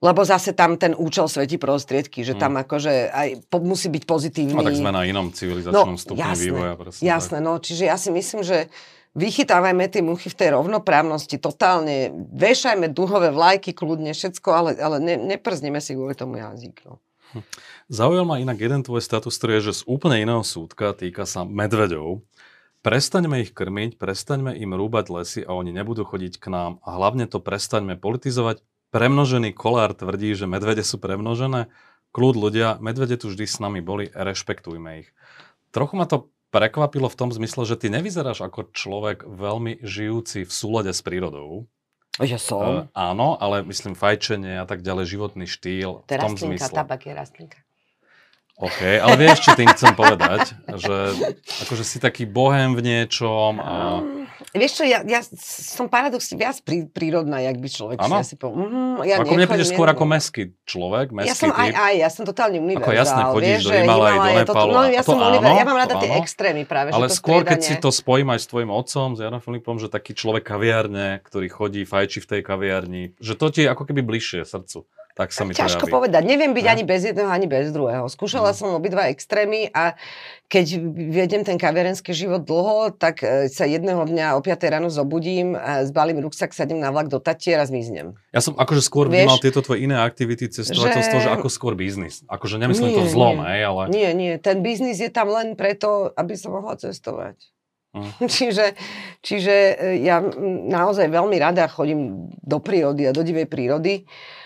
[0.00, 4.56] Lebo zase tam ten účel svetí prostriedky, že tam akože aj po, musí byť pozitívny.
[4.56, 6.72] No tak sme na inom civilizačnom No, stupni jasné, vývoja.
[6.80, 8.72] Presne Jasné, no čiže ja si myslím, že
[9.12, 15.20] vychytávajme tie muchy v tej rovnoprávnosti, totálne, vešajme duhové vlajky kľudne, všetko, ale, ale ne,
[15.20, 16.80] neprzneme si kvôli tomu jazyk.
[16.88, 16.96] No.
[17.36, 17.44] Tak.
[17.90, 21.46] Zaujal ma inak jeden tvoj status, ktorý je že z úplne iného súdka, týka sa
[21.46, 22.22] medveďov.
[22.80, 26.72] Prestaňme ich krmiť, prestaňme im rúbať lesy a oni nebudú chodiť k nám.
[26.80, 28.64] A hlavne to prestaňme politizovať.
[28.90, 31.70] Premnožený kolár tvrdí, že medvede sú premnožené.
[32.10, 35.08] Kľud ľudia, medvede tu vždy s nami boli, rešpektujme ich.
[35.70, 40.50] Trochu ma to prekvapilo v tom zmysle, že ty nevyzeráš ako človek veľmi žijúci v
[40.50, 41.70] súlade s prírodou.
[42.18, 42.90] Ja som.
[42.90, 46.66] E, áno, ale myslím fajčenie a tak ďalej, životný štýl To je v tom rastlinka,
[46.66, 46.74] zmysle.
[46.74, 47.58] tabak je rastlinka.
[48.60, 50.52] OK, ale vieš, čo tým chcem povedať?
[50.68, 50.96] Že
[51.64, 54.04] akože si taký bohem v niečom a...
[54.50, 58.20] Vieš čo, ja, ja som paradoxne viac prí, prírodná, jak by človek Áno?
[58.20, 58.66] si asi povedal.
[58.66, 61.76] Mm, ja ako mne prídeš skôr ja- ako meský človek, meský Ja som aj, typ.
[61.78, 62.96] aj, ja som totálne univerzál.
[62.96, 65.64] jasne, chodíš vieš, do Himalaj, do Himalaj, toto- Nepalu No, ja to som áno, ja
[65.64, 66.88] mám rada tie extrémy práve.
[66.90, 69.76] Ale že to skôr, keď si to spojím aj s tvojim otcom, s Janom Filipom,
[69.76, 73.88] že taký človek kaviárne, ktorý chodí, fajčí v tej kaviarni, že to ti je ako
[73.88, 74.84] keby bližšie srdcu.
[75.12, 75.92] Tak sa mi Ťažko to javí.
[75.92, 76.22] povedať.
[76.22, 76.70] Neviem byť Ne?
[76.70, 78.06] ani bez jedného, ani bez druhého.
[78.06, 78.56] Skúšala Mhm.
[78.56, 79.94] som obidva extrémy a
[80.46, 80.66] keď
[81.08, 85.86] vedem ten kaviarenský život dlho, tak e, sa jedného dňa o 5 ráno zobudím, a
[85.86, 88.18] zbalím ruksak, sadnem na vlak do Tatier a zmiznem.
[88.30, 91.26] Ja som akože skôr Vieš, vnímal tieto tvoje iné aktivity cestovateľstvo, že...
[91.26, 92.26] že- ako skôr biznis.
[92.26, 93.46] Akože nemyslím Nie, to zlom, nie.
[93.46, 93.82] hej, ale...
[93.88, 97.38] Nie, nie, ten biznis je tam len preto, aby som mohla cestovať.
[97.90, 98.10] Hm.
[98.30, 98.66] čiže,
[99.22, 100.34] čiže e, ja mm,
[100.66, 104.02] naozaj veľmi rada chodím do prírody a do divej prírody.
[104.02, 104.39] Uh,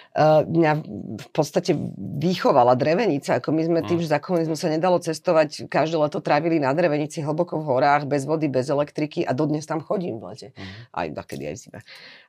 [0.46, 0.72] mňa
[1.18, 1.74] v podstate
[2.22, 4.02] vychovala drevenica, ako my sme tým, Mm.
[4.06, 8.22] že za komunizmu sa nedalo cestovať, každé leto trávili na drevenici hlboko v horách, bez
[8.22, 10.48] vody, bez elektriky a dodnes tam chodím v lete.
[10.54, 10.74] Mhm.
[10.94, 11.80] Aj takedy aj v zime.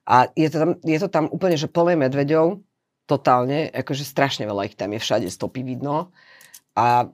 [0.10, 2.65] A je to tam, je to tam úplne, že plné medveďov,
[3.06, 6.10] totálne, akože strašne veľa ich tam je, všade stopy vidno.
[6.74, 7.13] A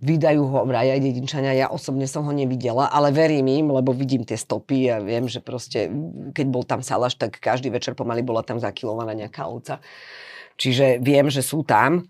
[0.00, 4.24] vydajú ho vraj aj dedinčania, ja osobne som ho nevidela, ale verím im, lebo vidím
[4.24, 5.92] tie stopy a viem, že proste,
[6.32, 9.84] keď bol tam salaš, tak každý večer pomaly bola tam zakilovaná nejaká ovca.
[10.56, 12.08] Čiže viem, že sú tam.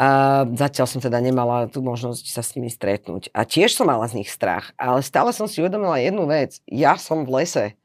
[0.00, 3.28] A zatiaľ som teda nemala tú možnosť sa s nimi stretnúť.
[3.36, 6.64] A tiež som mala z nich strach, ale stále som si uvedomila jednu vec.
[6.64, 7.76] Ja som v lese.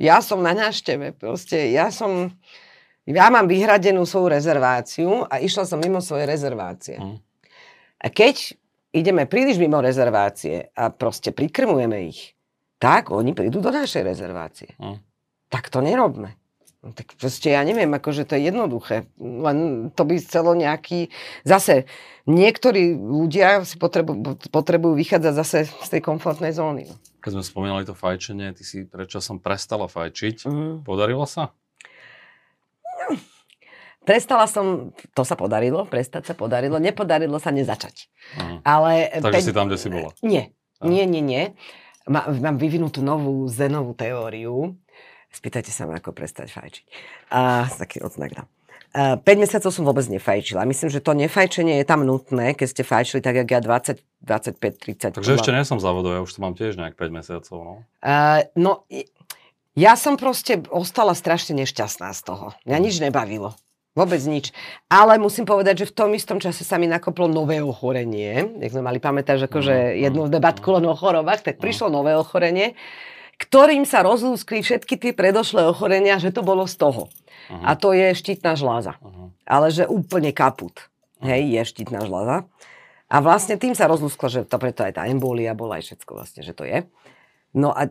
[0.00, 1.12] Ja som na návšteve.
[1.20, 2.32] Proste ja som...
[3.04, 6.96] Ja mám vyhradenú svoju rezerváciu a išla som mimo svojej rezervácie.
[6.96, 7.25] Mhm.
[8.06, 8.54] A keď
[8.94, 12.38] ideme príliš mimo rezervácie a proste prikrmujeme ich,
[12.78, 14.78] tak oni prídu do našej rezervácie.
[14.78, 15.02] Mhm.
[15.50, 16.38] Tak to nerobme.
[16.86, 19.10] No, tak proste ja neviem, akože to je jednoduché.
[19.18, 21.10] Len to by chcelo nejaký...
[21.42, 21.90] Zase,
[22.30, 26.86] niektorí ľudia si potrebujú, potrebujú vychádzať zase z tej komfortnej zóny.
[27.26, 30.46] Keď sme spomínali to fajčenie, ty si predčasom prestala fajčiť.
[30.46, 30.74] Mm.
[30.86, 31.50] Podarilo sa?
[34.06, 38.06] Prestala som, to sa podarilo, prestať sa podarilo, nepodarilo sa nezačať.
[38.38, 38.56] Mhm.
[38.62, 40.10] Ale Takže päť- si tam, kde si bola.
[40.22, 40.86] Nie, A.
[40.86, 41.42] nie, nie, nie.
[42.06, 44.78] Má, mám vyvinutú novú zenovú teóriu.
[45.34, 46.84] Spýtajte sa ma, ako prestať fajčiť.
[47.34, 48.46] A taký odznak dám.
[48.96, 50.64] A 5 mesiacov som vôbec nefajčila.
[50.64, 55.12] Myslím, že to nefajčenie je tam nutné, keď ste fajčili tak, jak ja 20, 25,
[55.12, 55.18] 30.
[55.18, 57.58] Takže ešte nie som závodov, ja už to mám tiež nejak 5 mesiacov.
[57.60, 57.74] No.
[58.00, 58.86] Uh, no,
[59.76, 62.56] ja som proste ostala strašne nešťastná z toho.
[62.64, 63.52] Mňa nič nebavilo.
[63.96, 64.52] Vôbec nič.
[64.92, 68.60] Ale musím povedať, že v tom istom čase sa mi nakoplo nové ochorenie.
[68.60, 71.88] Jak sme mali pamätať, že akože Mhm, jednu mhm, debatku len o chorobách, tak prišlo
[71.88, 72.76] nové ochorenie,
[73.40, 77.08] ktorým sa rozlúskli všetky tie predošlé ochorenia, že to bolo z toho.
[77.08, 77.64] Uh-huh.
[77.64, 79.00] A to je štítna žláza.
[79.00, 79.32] uh-huh.
[79.48, 80.76] Ale že úplne kaput.
[81.24, 82.44] Hej, je štítna žláza.
[83.06, 86.42] A vlastne tým sa rozlúsklo, že to preto aj tá embolia bola aj všetko vlastne,
[86.42, 86.84] že to je.
[87.56, 87.88] No a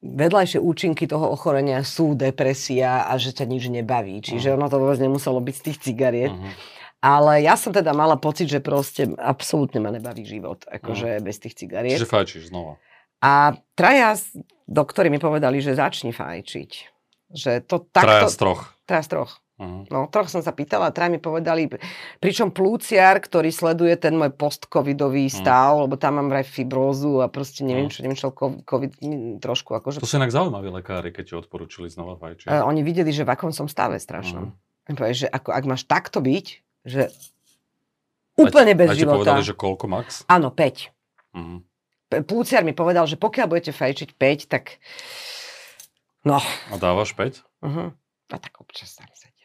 [0.00, 4.20] vedľajšie účinky toho ochorenia sú depresia a že ťa nič nebaví.
[4.24, 6.32] Čiže ono to vôbec nemuselo byť z tých cigariet.
[6.32, 6.52] Uh-huh.
[7.00, 11.56] Ale ja som teda mala pocit, že proste absolútne ma nebaví život, akože bez tých
[11.56, 11.96] cigariet.
[11.96, 12.76] Čiže fajčíš znova.
[13.24, 14.16] A traja
[14.68, 16.70] doktori mi povedali, že začni fajčiť.
[17.30, 18.28] Že to Traja takto...
[18.28, 18.62] z troch.
[18.84, 19.32] Traja z troch.
[19.60, 19.84] Uh-huh.
[19.86, 21.68] No, troch som sa pýtala, traja mi povedali,
[22.16, 25.34] pričom plúciar, ktorý sleduje ten môj post-covidový Mm.
[25.34, 27.92] stav, lebo tam mám vraj fibrózu a proste neviem Mm.
[27.92, 30.00] čo, neviem čo, covid mi trošku akože...
[30.00, 32.48] To sú inak zaujímaví lekári, keď ti odporúčili znova fajčiť.
[32.48, 34.48] Uh, oni videli, že v akom som stave strašnom.
[34.48, 34.56] Mhm.
[34.88, 34.96] Mm.
[34.96, 36.46] Povedali, že ako, ak máš takto byť,
[36.82, 37.02] že
[38.34, 39.16] úplne bez Aj ti života.
[39.20, 40.06] povedali, že koľko max?
[40.26, 40.88] Áno, 5.
[41.30, 41.60] Uh-huh.
[42.08, 44.80] P- Plúciar mi povedal, že pokiaľ budete fajčiť 5, tak...
[46.22, 47.44] No, A dávaš 5?
[47.62, 47.88] uh-huh.
[48.26, 49.39] a tak občas tam sedím.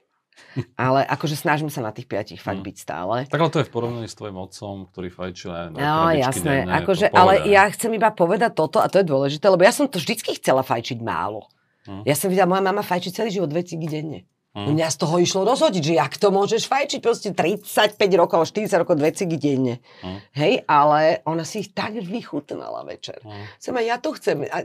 [0.80, 2.68] Ale akože snažím sa na tých 5 fakt Mm.
[2.72, 3.16] byť stále.
[3.28, 6.64] Tak ale to je v porovnaní s tvojim otcom, ktorý fajčil aj no, No jasné,
[6.64, 9.92] denne, akože, ale ja chcem iba povedať toto a to je dôležité, lebo ja som
[9.92, 11.52] to vždycky chcela fajčiť málo.
[11.86, 12.08] Hm.
[12.08, 14.24] Ja som videla, moja mama fajčí celý život dve cigy denne.
[14.56, 14.72] Hm.
[14.72, 18.96] Mňa z toho išlo rozhodiť, že jak to môžeš fajčiť proste 35 rokov, 40 rokov,
[18.96, 19.84] dve cigy denne.
[20.00, 20.18] Hm.
[20.32, 23.20] Hej, ale ona si ich tak vychutnala večer.
[23.60, 24.48] Som aj ja to chcem.
[24.48, 24.64] A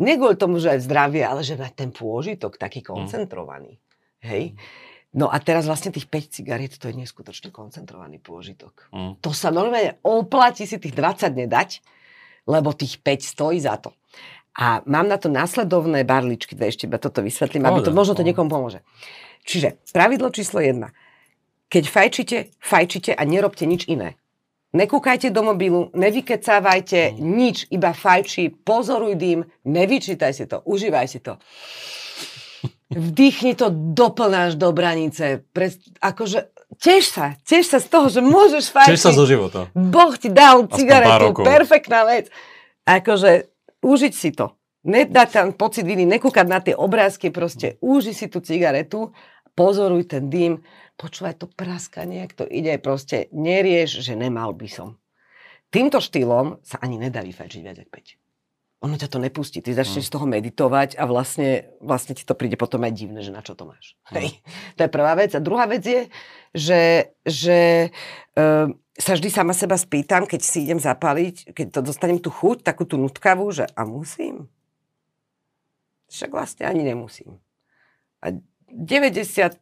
[0.00, 3.76] nie kvôli tomu, že aj zdravie, ale že mať ten pôžitok taký koncentrovaný.
[4.24, 4.56] Hej.
[5.16, 8.92] No a teraz vlastne tých 5 cigariet, to je neskutočne koncentrovaný pôžitok.
[8.92, 9.16] Hm.
[9.24, 11.80] To sa normálne oplatí si tých 20 nedať,
[12.44, 13.96] lebo tých 5 stojí za to.
[14.56, 18.20] A mám na to následovné barličky, to ešte iba toto vysvetlím, aby to možno to
[18.20, 18.28] pohode.
[18.28, 18.80] niekomu pomôže.
[19.44, 20.84] Čiže pravidlo číslo 1.
[21.68, 24.16] Keď fajčite, fajčite a nerobte nič iné.
[24.76, 27.16] Nekúkajte do mobilu, nevykecávajte, Mm.
[27.16, 31.40] nič, iba fajči, pozoruj dým, nevyčítaj si to, užívaj si to.
[32.86, 35.42] Vdýchni to doplnáš do branice.
[35.50, 38.90] Pre, akože, teš sa, teš sa z toho, že môžeš fajčiť.
[38.94, 39.66] Tiež sa zo života.
[39.74, 42.30] Boh ti dal cigaretu, perfektná vec.
[42.86, 43.50] Akože,
[43.82, 44.54] užiť si to.
[44.86, 49.10] Nedať tam pocit viny, nekúkať na tie obrázky, proste uži si tú cigaretu,
[49.58, 50.62] pozoruj ten dým,
[50.94, 54.94] počúvaj to praskanie, ak to ide, proste nerieš, že nemal by som.
[55.74, 58.25] Týmto štýlom sa ani nedá vyfajčiť viac ako 5.
[58.84, 59.64] ono ťa to nepustí.
[59.64, 60.08] Ty začneš mm.
[60.08, 63.56] z toho meditovať a vlastne, vlastne ti to príde potom aj divné, že na čo
[63.56, 63.96] to máš.
[64.12, 64.14] Mm.
[64.20, 64.28] Hej.
[64.76, 65.32] To je prvá vec.
[65.32, 66.12] A druhá vec je,
[66.52, 66.82] že,
[67.24, 67.90] že
[68.36, 72.64] uh, sa vždy sama seba spýtam, keď si idem zapaliť, keď to dostanem tú chuť,
[72.64, 74.48] takú tú nutkavú, že a musím?
[76.12, 77.40] Však vlastne ani nemusím.
[78.20, 78.32] A
[78.72, 79.56] 95%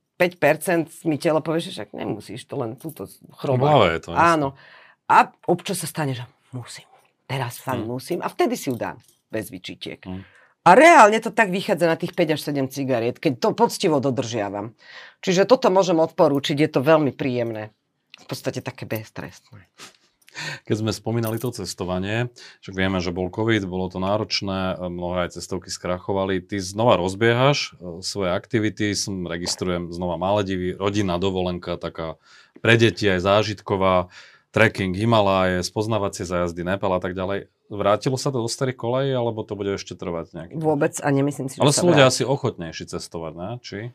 [1.07, 3.07] mi telo povie, že však nemusíš, to len túto
[3.39, 3.91] chrobá.
[3.95, 4.11] je to.
[4.15, 4.59] Áno.
[5.07, 6.87] A občas sa stane, že musím.
[7.25, 7.91] Teraz fakt hmm.
[7.91, 8.19] musím.
[8.21, 9.01] A vtedy si ju dám
[9.33, 10.01] bez vyčitiek.
[10.05, 10.23] Hmm.
[10.65, 14.73] A reálne to tak vychádza na tých 5 až 7 cigariet, keď to poctivo dodržiavam.
[15.21, 17.69] Čiže toto môžem odporúčiť, je to veľmi príjemné.
[18.17, 19.69] V podstate také beztrestné.
[20.67, 22.27] Keď sme spomínali to cestovanie,
[22.59, 26.43] však vieme, že bol COVID, bolo to náročné, mnohé aj cestovky skrachovali.
[26.43, 32.19] Ty znova rozbiehaš e, svoje aktivity, som registrujem znova Maledivy, rodinná dovolenka, taká
[32.59, 34.11] pre deti aj zážitková
[34.55, 37.51] trekking, Himaláje, spoznávacie zajazdy, Nepal a tak ďalej.
[37.67, 40.53] Vrátilo sa to do starých kolejí, alebo to bude ešte trvať nejaký?
[40.63, 43.51] Vôbec a nemyslím si, že Ale sú ľudia asi ochotnejší cestovať, ne?
[43.59, 43.91] Či?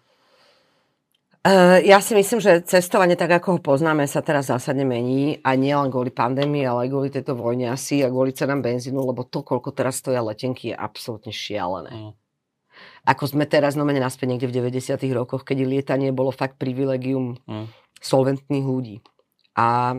[1.40, 5.56] Uh, ja si myslím, že cestovanie tak, ako ho poznáme, sa teraz zásadne mení a
[5.56, 9.24] nie len kvôli pandémii, ale aj kvôli tejto vojne asi a kvôli cenám benzínu, lebo
[9.24, 11.96] to, koľko teraz stoja letenky, je absolútne šialené.
[11.96, 12.12] Mm.
[13.08, 17.40] Ako sme teraz no mene naspäť niekde v 90 rokoch, keď lietanie bolo fakt privilegium
[17.48, 17.72] mm.
[18.04, 19.00] solventných ľudí.
[19.56, 19.96] A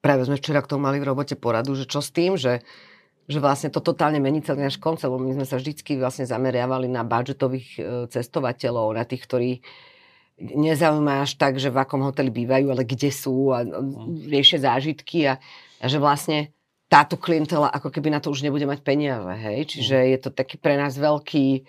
[0.00, 2.64] práve sme včera k tomu mali v robote poradu, že čo s tým, že,
[3.28, 6.88] že vlastne to totálne mení celý náš koncept, lebo my sme sa vždycky vlastne zameriavali
[6.88, 9.50] na budžetových e, cestovateľov, na tých, ktorí
[10.40, 14.26] nezaujíma až tak, že v akom hoteli bývajú, ale kde sú a mhm.
[14.26, 15.36] riešia zážitky a,
[15.80, 16.56] a že vlastne
[16.90, 19.68] táto klientela ako keby na to už nebude mať peniaze, hej?
[19.68, 20.08] Čiže mhm.
[20.16, 21.68] je to taký pre nás veľký,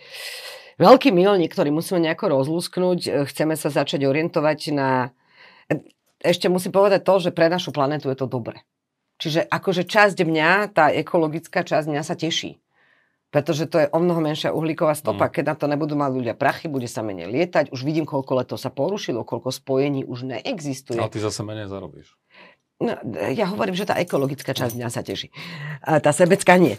[0.80, 3.00] veľký milník, ktorý musíme nejako rozlúsknuť.
[3.06, 5.12] E, chceme sa začať orientovať na
[6.22, 8.62] ešte musím povedať to, že pre našu planetu je to dobre.
[9.22, 12.58] Čiže akože časť mňa, tá ekologická časť mňa sa teší.
[13.32, 15.30] Pretože to je o mnoho menšia uhlíková stopa.
[15.30, 15.34] Mm.
[15.40, 17.72] Keď na to nebudú mať ľudia prachy, bude sa menej lietať.
[17.72, 21.00] Už vidím, koľko letov sa porušilo, koľko spojení už neexistuje.
[21.00, 22.12] Ale ty zase menej zarobíš.
[22.82, 22.98] No,
[23.32, 25.32] ja hovorím, že tá ekologická časť mňa sa teší.
[25.86, 26.76] A tá sebecká nie.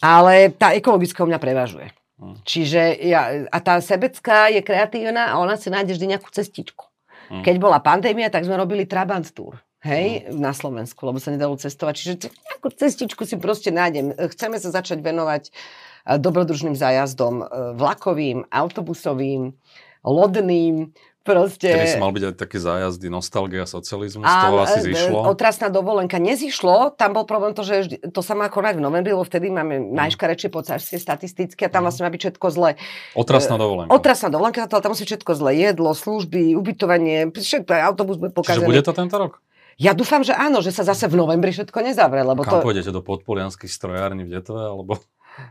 [0.00, 1.92] Ale tá ekologická mňa prevažuje.
[2.16, 2.36] Mm.
[2.48, 6.89] Čiže ja, a tá sebecká je kreatívna a ona si nájde vždy nejakú cestičku.
[7.30, 7.42] Mm.
[7.46, 9.62] Keď bola pandémia, tak sme robili Trabant Tour.
[9.80, 10.36] Hej, mm.
[10.36, 11.94] na Slovensku, lebo sa nedalo cestovať.
[11.96, 14.12] Čiže nejakú cestičku si proste nájdem.
[14.12, 17.46] Chceme sa začať venovať eh, dobrodružným zájazdom eh,
[17.78, 19.56] vlakovým, autobusovým,
[20.04, 20.92] lodným,
[21.30, 21.68] Proste...
[21.70, 25.18] Kedy si mal byť aj také zájazdy, nostalgia, socializmus, toho asi e, zišlo?
[25.30, 29.22] Otrasná dovolenka nezišlo, tam bol problém to, že to sa má konať v novembri, lebo
[29.22, 29.94] vtedy máme mm.
[29.94, 31.86] najškarečšie pocárske statistické a tam mm.
[31.86, 32.70] vlastne má byť všetko zle.
[33.14, 33.90] Otrasná e, dovolenka.
[33.94, 35.50] Otrasná dovolenka, tam musí všetko zle.
[35.54, 38.66] Jedlo, služby, ubytovanie, všetko, autobus bude pokazený.
[38.66, 39.32] Čiže bude to tento rok?
[39.80, 42.20] Ja dúfam, že áno, že sa zase v novembri všetko nezavre.
[42.20, 42.68] Lebo Kam to...
[42.68, 45.00] pôjdete, do podpolianských strojární v Detve, alebo...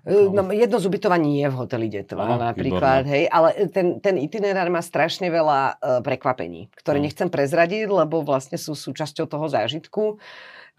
[0.06, 0.32] No.
[0.32, 0.42] no.
[0.54, 3.12] Jedno z ubytovaní je v hoteli Detva no, napríklad, výborné.
[3.12, 7.06] hej, ale ten, ten itinerár má strašne veľa uh, prekvapení, ktoré no.
[7.10, 10.20] nechcem prezradiť, lebo vlastne sú súčasťou toho zážitku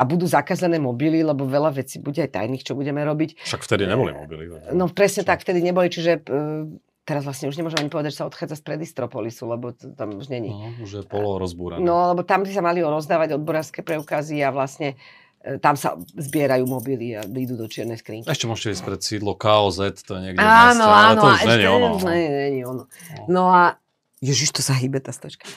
[0.01, 3.45] a budú zakazené mobily, lebo veľa vecí bude aj tajných, čo budeme robiť.
[3.45, 4.49] Však vtedy neboli mobily.
[4.73, 5.29] No presne čo?
[5.29, 6.65] tak, vtedy neboli, čiže uh,
[7.05, 10.31] teraz vlastne už nemôžem ani povedať, že sa odchádza z Predistropolisu, lebo to tam už
[10.31, 10.55] není.
[10.55, 11.83] No, už je polo rozbúrané.
[11.83, 16.69] No, lebo tam by sa mali rozdávať odborárske preukazy a vlastne E, tam sa zbierajú
[16.69, 18.29] mobily a idú do čiernej skrinky.
[18.29, 21.57] Ešte môžete ísť pred sídlo KOZ, to je niekde áno, v áno, to už nie
[21.57, 21.89] je ono.
[21.97, 22.83] Nie, nie, ono.
[22.85, 23.23] No.
[23.25, 23.81] no a,
[24.21, 25.49] ježiš, to sa hýbe tá stočka.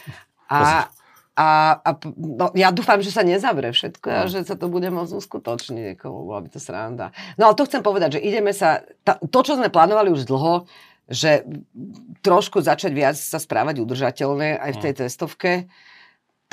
[0.48, 0.88] A,
[1.36, 1.48] a,
[1.84, 4.32] a no, ja dúfam, že sa nezavre všetko a no.
[4.32, 6.00] že sa to bude môcť uskutočniť.
[6.08, 7.12] Bola by to sranda.
[7.36, 10.64] No ale to chcem povedať, že ideme sa, ta, to, čo sme plánovali už dlho,
[11.12, 11.44] že
[12.24, 15.68] trošku začať viac sa správať udržateľné aj v tej cestovke,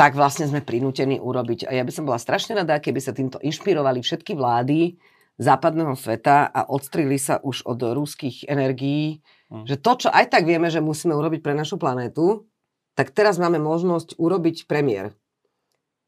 [0.00, 1.68] tak vlastne sme prinútení urobiť.
[1.68, 4.96] A ja by som bola strašne rada, keby sa týmto inšpirovali všetky vlády
[5.36, 9.20] západného sveta a odstrili sa už od ruských energií,
[9.52, 9.68] mm.
[9.68, 12.48] že to, čo aj tak vieme, že musíme urobiť pre našu planétu,
[12.96, 15.12] tak teraz máme možnosť urobiť premiér.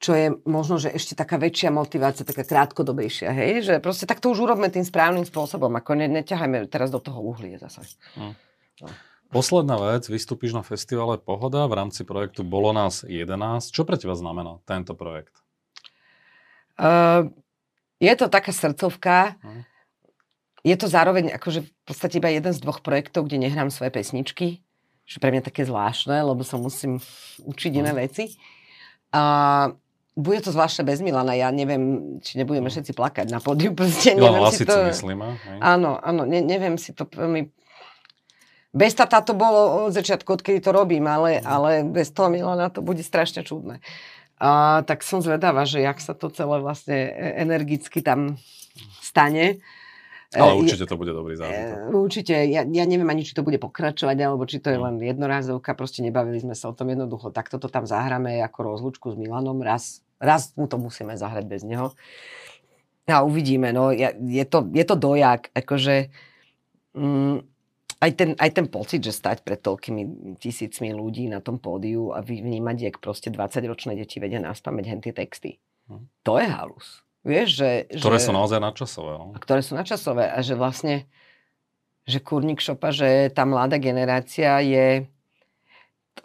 [0.01, 3.53] Čo je možno, že ešte taká väčšia motivácia, taká krátkodobejšia, hej?
[3.61, 7.21] Že proste tak to už urobme tým správnym spôsobom, ako ne, neťahajme teraz do toho
[7.21, 7.85] uhlie zase.
[8.17, 8.33] Mm.
[8.83, 8.89] No.
[9.33, 13.73] Posledná vec, vystúpiš na festivale Pohoda v rámci projektu Bolo nás 11.
[13.73, 15.33] Čo pre teba znamená tento projekt?
[16.77, 17.33] Uh,
[17.97, 19.41] je to taká srdcovka.
[19.41, 19.65] Uh.
[20.69, 24.61] Je to zároveň akože v podstate iba jeden z dvoch projektov, kde nehrám svoje pesničky.
[25.09, 27.01] Čo pre mňa také zvláštne, lebo sa musím
[27.41, 27.79] učiť uh.
[27.81, 28.37] iné veci.
[29.17, 29.73] Uh,
[30.13, 34.45] bude to zvláštne bez Milana, ja neviem, či nebudeme všetci plakať na pódiu, proste neviem
[34.53, 34.93] si to...
[34.93, 35.25] Myslím,
[35.65, 37.62] áno, áno, ne, neviem si to veľmi
[38.73, 41.47] bez tata to bolo od začiatku, odkedy to robím, ale, mhm.
[41.47, 43.85] ale bez toho Milana to bude strašne čudné.
[44.43, 48.41] A, tak som zvedavá, že jak sa to celé vlastne e, energicky tam
[48.99, 49.63] stane.
[50.33, 51.93] Ale určite to bude dobrý zážitok.
[51.93, 55.77] Určite, ja, ja neviem ani, či to bude pokračovať, alebo či to je len jednorázovka,
[55.77, 57.29] proste nebavili sme sa o tom jednoducho.
[57.37, 61.63] Takto to tam zahráme ako rozlučku s Milanom, raz, raz mu to musíme zahrať bez
[61.69, 61.93] neho.
[63.05, 66.09] A uvidíme, no, ja, je, to, je to dojak, akože
[66.97, 67.52] mm,
[68.03, 72.19] aj, ten, aj ten pocit, že stať pred toľkými tisícmi ľudí na tom pódiu a
[72.19, 75.63] vnímať, jak proste 20-ročné deti vedia nás pamäť hen tie texty.
[75.87, 76.11] Hm.
[76.27, 77.07] To je halus.
[77.23, 77.69] Vieš, že...
[78.03, 79.13] Ktoré že, sú naozaj nadčasové.
[79.15, 79.31] No?
[79.31, 81.07] A ktoré sú nadčasové a že vlastne,
[82.03, 85.07] že kurník šopa, že tá mladá generácia je...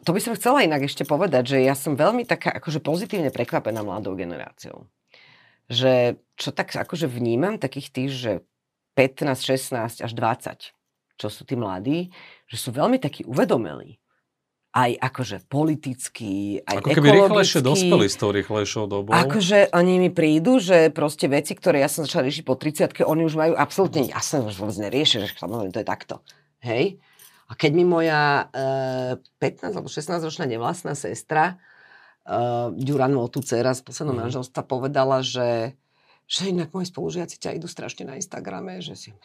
[0.01, 3.85] To by som chcela inak ešte povedať, že ja som veľmi taká akože pozitívne prekvapená
[3.85, 4.89] mladou generáciou.
[5.69, 8.31] Že čo tak akože vnímam takých tých, že
[8.97, 10.76] 15, 16 až 20,
[11.17, 12.13] čo sú tí mladí,
[12.45, 13.97] že sú veľmi takí uvedomelí
[14.77, 19.09] aj akože politicky, aj Ako keby rýchlejšie dospeli s tou rýchlejšou dobou.
[19.09, 23.23] Akože oni mi prídu, že proste veci, ktoré ja som začala riešiť po 30 oni
[23.25, 26.15] už majú absolútne jasné, už vôbec neriešia, že samozrejme to je takto.
[26.61, 27.01] Hej?
[27.49, 31.57] A keď mi moja e, 15 alebo 16 ročná nevlastná sestra
[32.27, 32.35] e,
[32.77, 34.23] Duran Motu, dcera z posledného mm.
[34.29, 35.73] manželstva, povedala, že
[36.27, 39.15] že inak moji spolužiaci ťa idú strašne na Instagrame, že si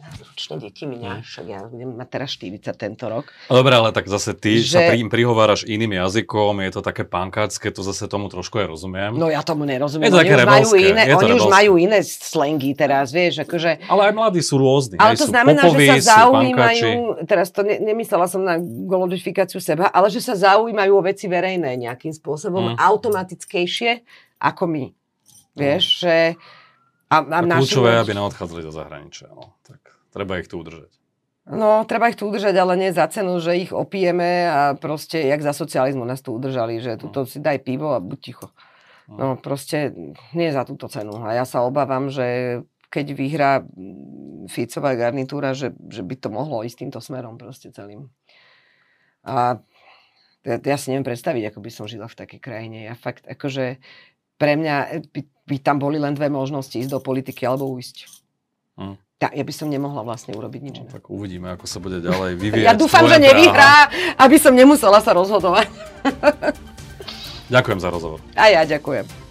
[0.00, 3.28] 15 ročné deti miňa, však ja budem mať teraz 40 tento rok.
[3.52, 4.72] Dobre, ale tak zase ty že...
[4.72, 9.12] sa pri, prihováraš iným jazykom, je to také pankácké, to zase tomu trošku aj rozumiem.
[9.12, 10.08] No ja tomu nerozumiem.
[10.08, 13.44] Je to oni už majú iné, je to oni už majú iné slangy teraz, vieš,
[13.44, 13.84] akože...
[13.84, 14.96] Ale aj mladí sú rôzni.
[14.96, 19.92] Ale to znamená, popoví, že sa zaujímajú, teraz to ne, nemyslela som na glorifikáciu seba,
[19.92, 22.80] ale že sa zaujímajú o veci verejné nejakým spôsobom hmm.
[22.80, 24.00] automatickejšie
[24.40, 24.97] ako my.
[25.58, 26.16] Vieš, že...
[27.08, 29.32] A, a, a kľúčové, aby neodchádzali do zahraničia.
[29.32, 29.56] No.
[29.64, 29.80] Tak
[30.12, 30.92] treba ich tu udržať.
[31.48, 35.40] No, treba ich tu udržať, ale nie za cenu, že ich opijeme a proste, jak
[35.40, 38.52] za socializmu nás tu udržali, že tuto si daj pivo a buď ticho.
[39.08, 39.96] No, no proste
[40.36, 41.16] nie za túto cenu.
[41.24, 42.60] A ja sa obávam, že
[42.92, 43.52] keď vyhrá
[44.52, 48.12] Ficová garnitúra, že, že by to mohlo ísť týmto smerom proste celým.
[49.24, 49.60] A
[50.44, 52.88] ja, ja si neviem predstaviť, ako by som žila v takej krajine.
[52.88, 53.80] Ja fakt, akože
[54.38, 57.96] pre mňa by, by tam boli len dve možnosti, ísť do politiky alebo ujsť.
[58.78, 58.96] Hm.
[59.18, 60.76] Ja, ja by som nemohla vlastne urobiť nič.
[60.78, 62.66] No, tak uvidíme, ako sa bude ďalej vyvíjať.
[62.70, 65.66] ja dúfam, že nevyhrá, aby som nemusela sa rozhodovať.
[67.54, 68.22] ďakujem za rozhovor.
[68.38, 69.27] A ja ďakujem.